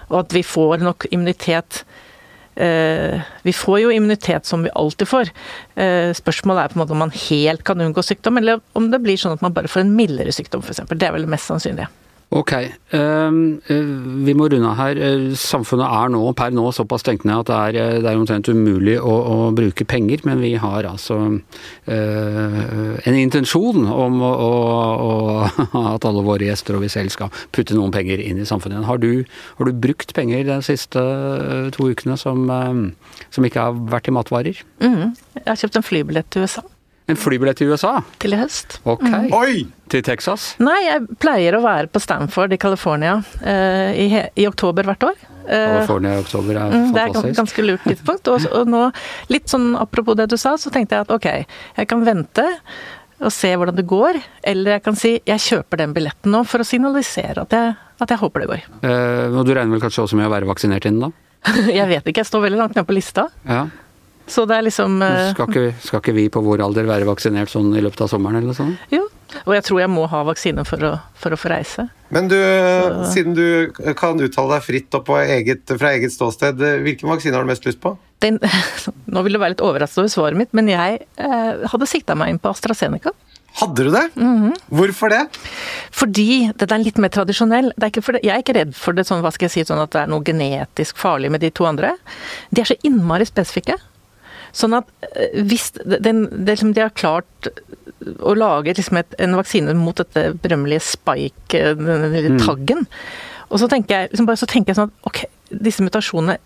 Og 0.09 0.21
at 0.23 0.35
vi 0.35 0.45
får 0.45 0.83
nok 0.85 1.07
immunitet 1.09 1.81
uh, 2.61 3.21
Vi 3.45 3.53
får 3.57 3.79
jo 3.81 3.91
immunitet 3.93 4.45
som 4.45 4.63
vi 4.65 4.73
alltid 4.73 5.09
får. 5.11 5.33
Uh, 5.75 6.15
spørsmålet 6.17 6.63
er 6.63 6.73
på 6.73 6.79
en 6.79 6.85
måte 6.85 6.95
om 6.95 7.03
man 7.03 7.15
helt 7.27 7.65
kan 7.67 7.83
unngå 7.83 8.05
sykdom, 8.05 8.39
eller 8.41 8.63
om 8.77 8.89
det 8.93 9.03
blir 9.03 9.19
sånn 9.21 9.35
at 9.37 9.45
man 9.45 9.53
bare 9.55 9.71
får 9.71 9.83
en 9.83 9.95
mildere 9.97 10.33
sykdom, 10.35 10.65
f.eks. 10.65 10.85
Det 10.95 11.09
er 11.09 11.15
vel 11.17 11.27
det 11.27 11.35
mest 11.35 11.51
sannsynlige. 11.51 11.91
Ok, 12.35 12.51
ehm, 12.91 13.61
eh, 13.71 13.91
vi 14.27 14.33
må 14.35 14.49
runde 14.51 14.67
av 14.67 14.75
her. 14.75 14.97
Eh, 14.99 15.35
Samfunnet 15.39 15.87
er 15.87 16.09
nå, 16.11 16.19
per 16.35 16.51
nå 16.51 16.65
såpass 16.75 17.05
stengt 17.05 17.23
ned 17.23 17.45
at 17.45 17.47
det 17.47 17.55
er, 17.55 17.77
eh, 17.79 17.99
det 18.03 18.09
er 18.11 18.19
omtrent 18.19 18.49
umulig 18.51 18.97
å, 18.99 19.13
å 19.31 19.37
bruke 19.55 19.87
penger, 19.87 20.19
men 20.27 20.41
vi 20.43 20.51
har 20.59 20.83
altså 20.89 21.15
en 21.85 23.15
intensjon 23.15 23.87
om 23.87 24.19
å, 24.25 24.33
å, 25.05 25.13
at 25.95 26.09
alle 26.09 26.25
våre 26.27 26.49
gjester 26.49 26.75
og 26.75 26.83
vi 26.83 26.91
selv 26.91 27.15
skal 27.15 27.31
putte 27.55 27.77
noen 27.77 27.95
penger 27.95 28.19
inn 28.19 28.43
i 28.43 28.49
samfunnet. 28.49 28.83
Har 28.83 28.99
du, 28.99 29.23
har 29.55 29.71
du 29.71 29.71
brukt 29.87 30.11
penger 30.17 30.43
de 30.43 30.59
siste 30.65 31.07
to 31.71 31.87
ukene 31.87 32.19
som, 32.19 32.49
som 33.31 33.47
ikke 33.47 33.69
har 33.69 33.83
vært 33.95 34.11
i 34.11 34.17
matvarer? 34.17 34.63
Mm, 34.83 35.15
Jeg 35.39 35.47
har 35.47 35.61
kjøpt 35.63 35.79
en 35.79 35.87
flybillett 35.93 36.33
til 36.35 36.49
USA 36.49 36.67
En 37.07 37.17
flybillett 37.19 37.59
til 37.61 37.69
USA? 37.69 37.99
til 38.19 38.33
i 38.33 38.37
høst. 38.39 38.79
Ok. 38.89 39.03
Oi! 39.37 39.67
Til 39.93 40.01
Texas? 40.01 40.55
Nei, 40.63 40.79
jeg 40.87 41.03
pleier 41.21 41.53
å 41.53 41.61
være 41.61 41.87
på 41.93 42.01
Stanford 42.01 42.55
i 42.55 42.57
California 42.57 43.19
uh, 43.21 43.91
i, 43.93 44.07
he- 44.09 44.27
i 44.41 44.47
oktober 44.49 44.87
hvert 44.89 45.05
år. 45.05 45.19
Eh, 45.45 45.67
California 45.75 46.15
i 46.15 46.23
oktober 46.23 46.57
er 46.57 46.73
Mm, 46.73 46.87
Det 46.95 47.01
er 47.03 47.11
et 47.13 47.37
ganske 47.37 47.65
lurt 47.67 47.83
tidspunkt. 47.85 48.27
Og, 48.33 48.47
og 48.57 48.65
nå, 48.73 48.81
litt 49.29 49.45
sånn 49.53 49.75
apropos 49.77 50.17
det 50.17 50.25
du 50.31 50.37
sa, 50.41 50.55
så 50.57 50.71
tenkte 50.73 50.97
jeg 50.97 51.05
at 51.05 51.13
ok, 51.13 51.27
jeg 51.77 51.87
kan 51.91 52.01
vente 52.07 52.47
og 53.21 53.29
se 53.31 53.53
hvordan 53.55 53.77
det 53.77 53.85
går, 53.87 54.17
eller 54.43 54.73
jeg 54.79 54.83
kan 54.83 54.97
si 54.99 55.13
jeg 55.23 55.39
kjøper 55.45 55.79
den 55.85 55.93
billetten 55.95 56.33
nå 56.33 56.41
for 56.49 56.59
å 56.59 56.67
signalisere 56.67 57.45
at 57.45 57.53
jeg, 57.55 57.75
at 58.01 58.09
jeg 58.11 58.19
håper 58.25 58.43
det 58.43 58.49
går. 58.49 58.65
Uh, 58.81 59.37
og 59.39 59.45
du 59.45 59.53
regner 59.53 59.77
vel 59.77 59.85
kanskje 59.85 60.03
også 60.07 60.17
med 60.19 60.25
å 60.27 60.33
være 60.33 60.49
vaksinert 60.49 60.89
innen 60.89 61.05
da? 61.05 61.11
Jeg 61.69 61.85
vet 61.85 62.07
ikke, 62.09 62.23
jeg 62.23 62.31
står 62.31 62.41
veldig 62.47 62.57
langt 62.57 62.73
nede 62.73 62.87
på 62.89 62.95
lista. 62.97 63.27
Ja. 63.45 63.67
Så 64.27 64.45
det 64.49 64.55
er 64.57 64.65
liksom 64.65 65.01
eh, 65.05 65.31
Skal 65.35 65.51
ikke, 65.51 65.65
skal 65.85 66.01
ikke 66.01 66.15
vi 66.15 66.29
på 66.33 66.41
vår 66.45 66.63
alder 66.65 66.87
være 66.89 67.07
vaksinert 67.09 67.51
sånn 67.51 67.75
i 67.77 67.83
løpet 67.85 68.05
av 68.05 68.09
sommeren 68.09 68.39
eller 68.39 68.53
noe 68.53 68.57
sånt? 68.57 68.87
Jo. 68.93 69.03
Og 69.43 69.51
jeg 69.55 69.65
tror 69.67 69.81
jeg 69.81 69.91
må 69.91 70.05
ha 70.09 70.21
vaksine 70.27 70.63
for 70.67 70.85
å, 70.85 70.91
for 71.19 71.33
å 71.33 71.39
få 71.39 71.49
reise. 71.51 71.87
Men 72.13 72.29
du, 72.31 72.37
siden 73.11 73.35
du 73.35 73.73
kan 73.99 74.21
uttale 74.21 74.55
deg 74.55 74.65
fritt 74.65 74.97
og 74.97 75.05
på 75.09 75.17
eget, 75.19 75.73
fra 75.81 75.91
eget 75.97 76.13
ståsted, 76.13 76.61
hvilken 76.85 77.09
vaksine 77.09 77.35
har 77.35 77.43
du 77.43 77.49
mest 77.49 77.65
lyst 77.67 77.81
på? 77.83 77.95
Den, 78.23 78.39
nå 79.13 79.25
vil 79.25 79.35
du 79.35 79.41
være 79.41 79.55
litt 79.55 79.65
overrasket 79.65 80.03
over 80.03 80.13
svaret 80.13 80.39
mitt, 80.39 80.53
men 80.55 80.69
jeg 80.71 81.01
eh, 81.17 81.65
hadde 81.71 81.89
sikta 81.89 82.15
meg 82.17 82.31
inn 82.31 82.41
på 82.41 82.53
AstraZeneca. 82.53 83.11
Hadde 83.55 83.85
du 83.87 83.91
det? 83.91 84.03
Mhm. 84.19 84.55
Hvorfor 84.75 85.11
det? 85.13 85.21
Fordi 85.95 86.51
den 86.59 86.73
er 86.75 86.83
litt 86.83 86.97
mer 86.99 87.11
tradisjonell. 87.15 87.71
Det 87.75 87.87
er 87.87 87.93
ikke 87.93 88.03
for 88.03 88.17
det, 88.17 88.23
jeg 88.27 88.35
er 88.35 88.43
ikke 88.43 88.57
redd 88.57 88.73
for 88.77 88.95
det 88.97 89.07
sånn, 89.07 89.23
hva 89.23 89.31
skal 89.35 89.47
jeg 89.47 89.53
si, 89.57 89.67
sånn 89.67 89.79
at 89.83 89.93
det 89.95 90.01
er 90.03 90.11
noe 90.11 90.23
genetisk 90.27 90.99
farlig 90.99 91.31
med 91.31 91.43
de 91.43 91.51
to 91.55 91.67
andre. 91.67 91.93
De 92.51 92.63
er 92.63 92.71
så 92.71 92.77
innmari 92.87 93.27
spesifikke. 93.27 93.77
Sånn 94.55 94.75
at 94.77 94.89
eh, 95.11 95.41
hvis 95.43 95.71
den, 95.83 96.25
det, 96.31 96.55
liksom, 96.55 96.73
de 96.75 96.85
har 96.85 96.95
klart 96.95 97.49
å 98.23 98.35
lage 98.37 98.75
liksom 98.77 98.99
et, 99.01 99.15
en 99.21 99.37
vaksine 99.39 99.73
mot 99.77 99.97
dette 99.97 100.29
berømmelige 100.41 100.83
spike, 100.93 101.61
denne 101.79 102.11
lille 102.13 102.35
taggen. 102.41 102.85
Og 103.49 103.61
så 103.61 103.69
tenker 103.71 103.95
jeg, 103.95 104.11
liksom 104.11 104.27
bare, 104.29 104.41
så 104.41 104.49
tenker 104.49 104.73
jeg 104.73 104.79
sånn 104.79 104.91
at 104.91 105.09
ok, 105.09 105.25
disse 105.65 105.83
mutasjonene 105.85 106.39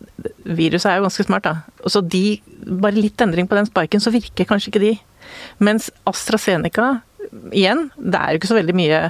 Viruset 0.49 0.89
er 0.91 0.97
jo 0.99 1.05
ganske 1.05 1.25
smart, 1.25 1.45
da. 1.45 1.83
Og 1.85 1.93
så 1.93 2.01
de, 2.03 2.39
bare 2.65 2.97
litt 2.99 3.21
endring 3.23 3.47
på 3.49 3.57
den 3.57 3.69
spiken, 3.69 4.03
så 4.03 4.13
virker 4.13 4.47
kanskje 4.49 4.73
ikke 4.73 4.83
de. 4.83 4.95
Mens 5.63 5.89
AstraZeneca, 6.09 6.99
igjen, 7.53 7.87
det 7.95 8.19
er 8.19 8.33
jo 8.33 8.41
ikke 8.41 8.51
så 8.51 8.57
veldig 8.57 8.75
mye 8.77 9.03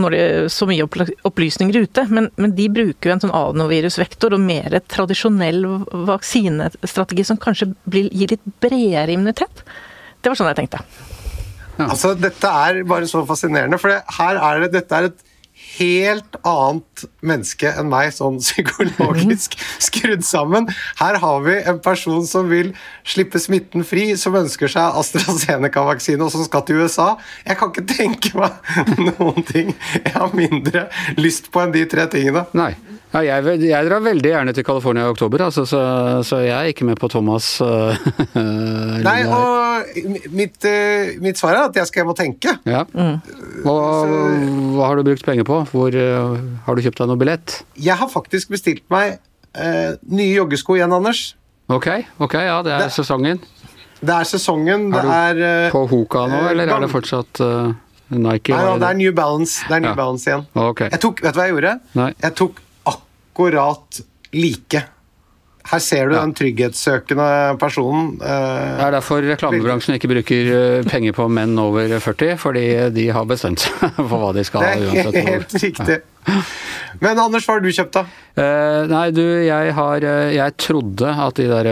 når 0.00 0.14
det 0.14 0.20
er 0.24 0.48
så 0.52 0.68
mye 0.68 0.86
opplysninger 1.28 1.82
ute, 1.84 2.04
men, 2.14 2.30
men 2.40 2.54
de 2.56 2.68
bruker 2.72 3.10
jo 3.10 3.14
en 3.16 3.22
sånn 3.24 3.34
adenovirusvektor 3.34 4.36
og 4.36 4.42
mer 4.44 4.78
tradisjonell 4.90 5.62
vaksinestrategi 6.08 7.26
som 7.28 7.40
kanskje 7.42 7.72
blir, 7.88 8.10
gir 8.14 8.34
litt 8.34 8.50
bredere 8.62 9.14
immunitet. 9.14 9.64
Det 10.22 10.30
var 10.30 10.38
sånn 10.38 10.50
jeg 10.52 10.60
tenkte. 10.62 10.82
Altså, 11.78 12.12
dette 12.18 12.50
er 12.50 12.82
bare 12.88 13.06
så 13.10 13.22
fascinerende, 13.26 13.78
for 13.78 13.92
det, 13.92 14.00
her 14.18 14.38
er 14.42 14.64
det, 14.64 14.72
dette 14.80 14.98
er 14.98 15.10
et 15.10 15.27
helt 15.76 16.38
annet 16.46 17.04
menneske 17.24 17.70
enn 17.70 17.90
meg, 17.92 18.10
sånn 18.16 18.40
psykologisk 18.44 19.56
skrudd 19.82 20.24
sammen. 20.26 20.68
Her 21.00 21.20
har 21.22 21.42
vi 21.46 21.58
en 21.70 21.80
person 21.84 22.24
som 22.28 22.50
vil 22.52 22.72
slippe 23.08 23.40
smitten 23.42 23.86
fri, 23.86 24.10
som 24.20 24.36
ønsker 24.38 24.70
seg 24.72 24.98
AstraZeneca-vaksine, 25.02 26.22
og 26.24 26.32
som 26.34 26.46
skal 26.46 26.64
til 26.66 26.82
USA. 26.82 27.12
Jeg 27.46 27.60
kan 27.60 27.72
ikke 27.72 27.88
tenke 27.94 28.34
meg 28.38 28.78
noen 29.10 29.44
ting 29.48 29.74
jeg 30.02 30.14
har 30.14 30.34
mindre 30.36 30.88
lyst 31.18 31.52
på 31.52 31.64
enn 31.64 31.74
de 31.74 31.84
tre 31.90 32.08
tingene. 32.12 32.46
Nei. 32.56 32.72
Ja, 33.08 33.22
jeg, 33.24 33.60
jeg 33.64 33.86
drar 33.88 34.02
veldig 34.04 34.30
gjerne 34.34 34.52
til 34.52 34.64
California 34.68 35.06
i 35.06 35.12
oktober, 35.14 35.40
altså, 35.46 35.62
så, 35.64 35.78
så 36.28 36.42
jeg 36.44 36.52
er 36.52 36.72
ikke 36.74 36.84
med 36.84 36.98
på 37.00 37.08
Thomas. 37.08 37.46
Uh, 37.64 37.96
Nei, 39.06 39.22
og 39.24 39.88
mitt, 40.36 40.58
eh, 40.68 41.14
mitt 41.24 41.40
svar 41.40 41.56
er 41.56 41.62
at 41.70 41.78
jeg 41.80 41.88
skal 41.88 42.02
hjem 42.02 42.12
og 42.12 42.18
tenke. 42.18 42.52
ja. 42.68 42.82
Og, 43.64 44.12
hva 44.76 44.90
har 44.90 45.00
du 45.00 45.06
brukt 45.08 45.24
penger 45.26 45.46
på? 45.48 45.62
Hvor 45.72 45.96
uh, 45.96 46.36
Har 46.66 46.76
du 46.78 46.84
kjøpt 46.84 47.00
deg 47.00 47.08
noe 47.10 47.18
billett? 47.20 47.56
Jeg 47.80 47.96
har 47.98 48.10
faktisk 48.12 48.52
bestilt 48.52 48.84
meg 48.92 49.16
eh, 49.56 49.96
nye 50.12 50.34
joggesko 50.36 50.76
igjen, 50.78 50.92
Anders. 50.94 51.24
Ok, 51.72 51.88
ok, 52.24 52.36
ja, 52.44 52.60
det 52.64 52.76
er 52.76 52.84
Det- 52.86 52.94
sesongen. 53.00 53.40
Det 53.98 54.14
er 54.14 54.28
sesongen, 54.30 54.92
det 54.92 55.00
Er 55.00 55.34
du 55.34 55.42
er 55.42 55.66
eh, 55.66 55.70
På 55.74 55.80
Hoka 55.90 56.20
nå, 56.30 56.36
eh, 56.44 56.50
eller 56.52 56.70
er 56.70 56.84
det 56.84 56.88
fortsatt 56.92 57.40
uh, 57.42 57.72
Nike? 58.14 58.52
Nei, 58.54 58.60
ja, 58.68 58.76
det 58.78 58.86
er 58.92 58.94
New 59.00 59.10
Balance, 59.16 59.64
det 59.66 59.74
er 59.74 59.82
New 59.82 59.90
Ja. 59.90 59.96
Balance 59.98 60.28
igjen. 60.30 60.44
Okay. 60.54 60.92
Jeg 60.94 61.00
tok, 61.02 61.22
vet 61.24 61.34
du 61.34 61.40
hva 61.40 61.46
jeg 61.48 61.56
gjorde? 61.56 61.72
Nei. 61.98 62.12
Jeg 62.22 62.36
tok 62.38 62.60
akkurat 63.38 64.00
like 64.34 64.82
Her 65.68 65.78
ser 65.84 66.08
du 66.08 66.14
den 66.16 66.30
trygghetssøkende 66.32 67.58
personen. 67.60 68.14
eh, 68.22 68.76
Det 68.78 68.84
er 68.86 68.94
derfor 68.94 69.20
reklamebransjen 69.20 69.98
ikke 69.98 70.08
bruker 70.08 70.48
eh, 70.54 70.82
penger 70.88 71.12
på 71.12 71.26
menn 71.28 71.52
over 71.60 71.92
40, 72.00 72.38
fordi 72.40 72.62
de 72.96 73.04
har 73.12 73.26
bestemt 73.28 73.60
seg 73.60 73.92
for 73.98 74.16
hva 74.22 74.30
de 74.32 74.44
skal 74.48 74.64
Det 74.64 75.12
er 75.12 75.26
helt 75.28 75.52
riktig. 75.60 75.98
Men 77.04 77.18
Anders, 77.20 77.44
hva 77.44 77.58
har 77.58 77.60
du 77.60 77.68
kjøpt, 77.68 77.92
da? 77.98 78.06
Eh, 78.40 78.86
nei, 78.88 79.10
du, 79.12 79.22
jeg 79.44 79.74
har 79.76 80.04
eh, 80.08 80.32
Jeg 80.38 80.56
trodde 80.56 81.12
at 81.12 81.36
de 81.36 81.46
der 81.52 81.68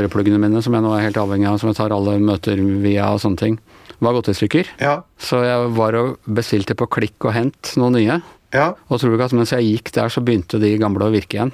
ørepluggene 0.00 0.40
mine, 0.40 0.62
som 0.64 0.72
jeg 0.72 0.82
nå 0.86 0.94
er 0.96 1.04
helt 1.10 1.20
avhengig 1.20 1.50
av, 1.52 1.60
som 1.60 1.68
jeg 1.68 1.76
tar 1.82 1.92
alle 1.92 2.16
møter 2.24 2.56
via 2.80 3.12
og 3.12 3.20
sånne 3.20 3.36
ting, 3.44 3.58
var 4.00 4.16
gått 4.16 4.32
i 4.32 4.38
stykker. 4.40 4.72
Ja. 4.80 5.02
Så 5.20 5.44
jeg 5.44 5.68
var 5.76 5.94
og 6.00 6.16
bestilte 6.26 6.74
på 6.76 6.88
klikk 6.96 7.28
og 7.28 7.36
hent 7.36 7.74
noen 7.76 7.94
nye. 8.00 8.16
Ja. 8.54 8.68
Og 8.86 9.00
tror 9.00 9.10
du 9.10 9.16
ikke 9.16 9.26
at 9.26 9.34
mens 9.34 9.52
jeg 9.52 9.66
gikk 9.66 9.90
der, 9.96 10.12
så 10.12 10.22
begynte 10.24 10.60
de 10.62 10.70
gamle 10.78 11.08
å 11.08 11.12
virke 11.12 11.40
igjen. 11.40 11.52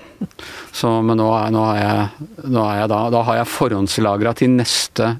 Så, 0.77 0.93
men 1.01 1.17
nå, 1.21 1.31
er, 1.33 1.55
nå, 1.55 1.65
er 1.73 1.81
jeg, 1.81 2.29
nå 2.53 2.65
er 2.67 2.83
jeg 2.83 2.91
da 2.93 3.01
Da 3.15 3.23
har 3.27 3.41
jeg 3.41 3.51
forhåndslagra 3.55 4.35
til 4.37 4.53
neste 4.59 5.15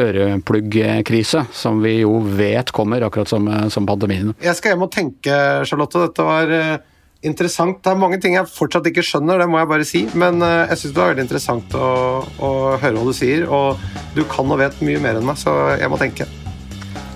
ørepluggkrise, 0.00 1.46
som 1.54 1.80
vi 1.84 2.00
jo 2.02 2.18
vet 2.36 2.72
kommer, 2.74 3.06
akkurat 3.06 3.30
som, 3.30 3.48
som 3.72 3.88
pandemien. 3.88 4.34
Jeg 4.44 4.58
skal 4.58 4.74
hjem 4.74 4.84
og 4.88 4.92
tenke, 4.92 5.38
Charlotte. 5.68 6.04
Dette 6.08 6.28
var 6.28 6.52
eh, 6.52 6.76
interessant. 7.24 7.80
Det 7.80 7.92
er 7.94 8.00
mange 8.04 8.20
ting 8.20 8.36
jeg 8.36 8.50
fortsatt 8.50 8.90
ikke 8.90 9.06
skjønner, 9.06 9.40
det 9.40 9.48
må 9.50 9.62
jeg 9.62 9.72
bare 9.72 9.88
si. 9.88 10.06
Men 10.18 10.44
eh, 10.44 10.64
jeg 10.74 10.82
syns 10.82 10.96
det 10.96 11.04
var 11.04 11.12
veldig 11.14 11.28
interessant 11.28 11.78
å, 11.78 11.90
å 12.20 12.54
høre 12.74 12.96
hva 12.98 13.08
du 13.08 13.16
sier. 13.16 13.48
Og 13.48 13.84
du 14.18 14.24
kan 14.28 14.50
og 14.50 14.60
vet 14.60 14.82
mye 14.84 15.02
mer 15.02 15.22
enn 15.22 15.30
meg, 15.30 15.40
så 15.40 15.54
jeg 15.78 15.92
må 15.92 16.00
tenke. 16.00 16.28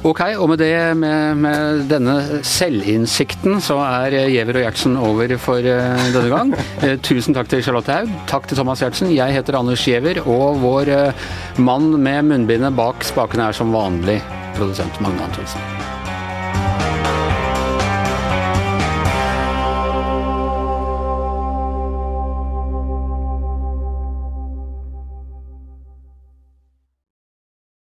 Ok, 0.06 0.20
og 0.38 0.46
med 0.52 0.60
det, 0.62 0.74
med, 0.96 1.40
med 1.42 1.80
denne 1.90 2.14
selvinnsikten, 2.46 3.58
så 3.64 3.80
er 3.82 4.14
Giæver 4.30 4.60
og 4.60 4.62
Gjertsen 4.62 4.94
over 4.94 5.34
for 5.42 5.58
eh, 5.58 6.06
denne 6.14 6.30
gang. 6.30 6.54
Eh, 6.78 6.94
tusen 7.02 7.34
takk 7.34 7.50
til 7.50 7.64
Charlotte 7.66 7.90
Haug. 7.90 8.12
Takk 8.30 8.46
til 8.46 8.60
Thomas 8.60 8.84
Gjertsen. 8.84 9.10
Jeg 9.10 9.34
heter 9.34 9.58
Anders 9.58 9.82
Giæver, 9.82 10.22
og 10.22 10.62
vår 10.62 10.94
eh, 10.94 11.28
mann 11.58 11.90
med 11.98 12.30
munnbindet 12.30 12.78
bak 12.78 13.02
spakene 13.02 13.50
er 13.50 13.58
som 13.58 13.74
vanlig 13.74 14.20
produsent 14.54 15.02
Magne 15.02 15.26
Antonsen. 15.26 15.97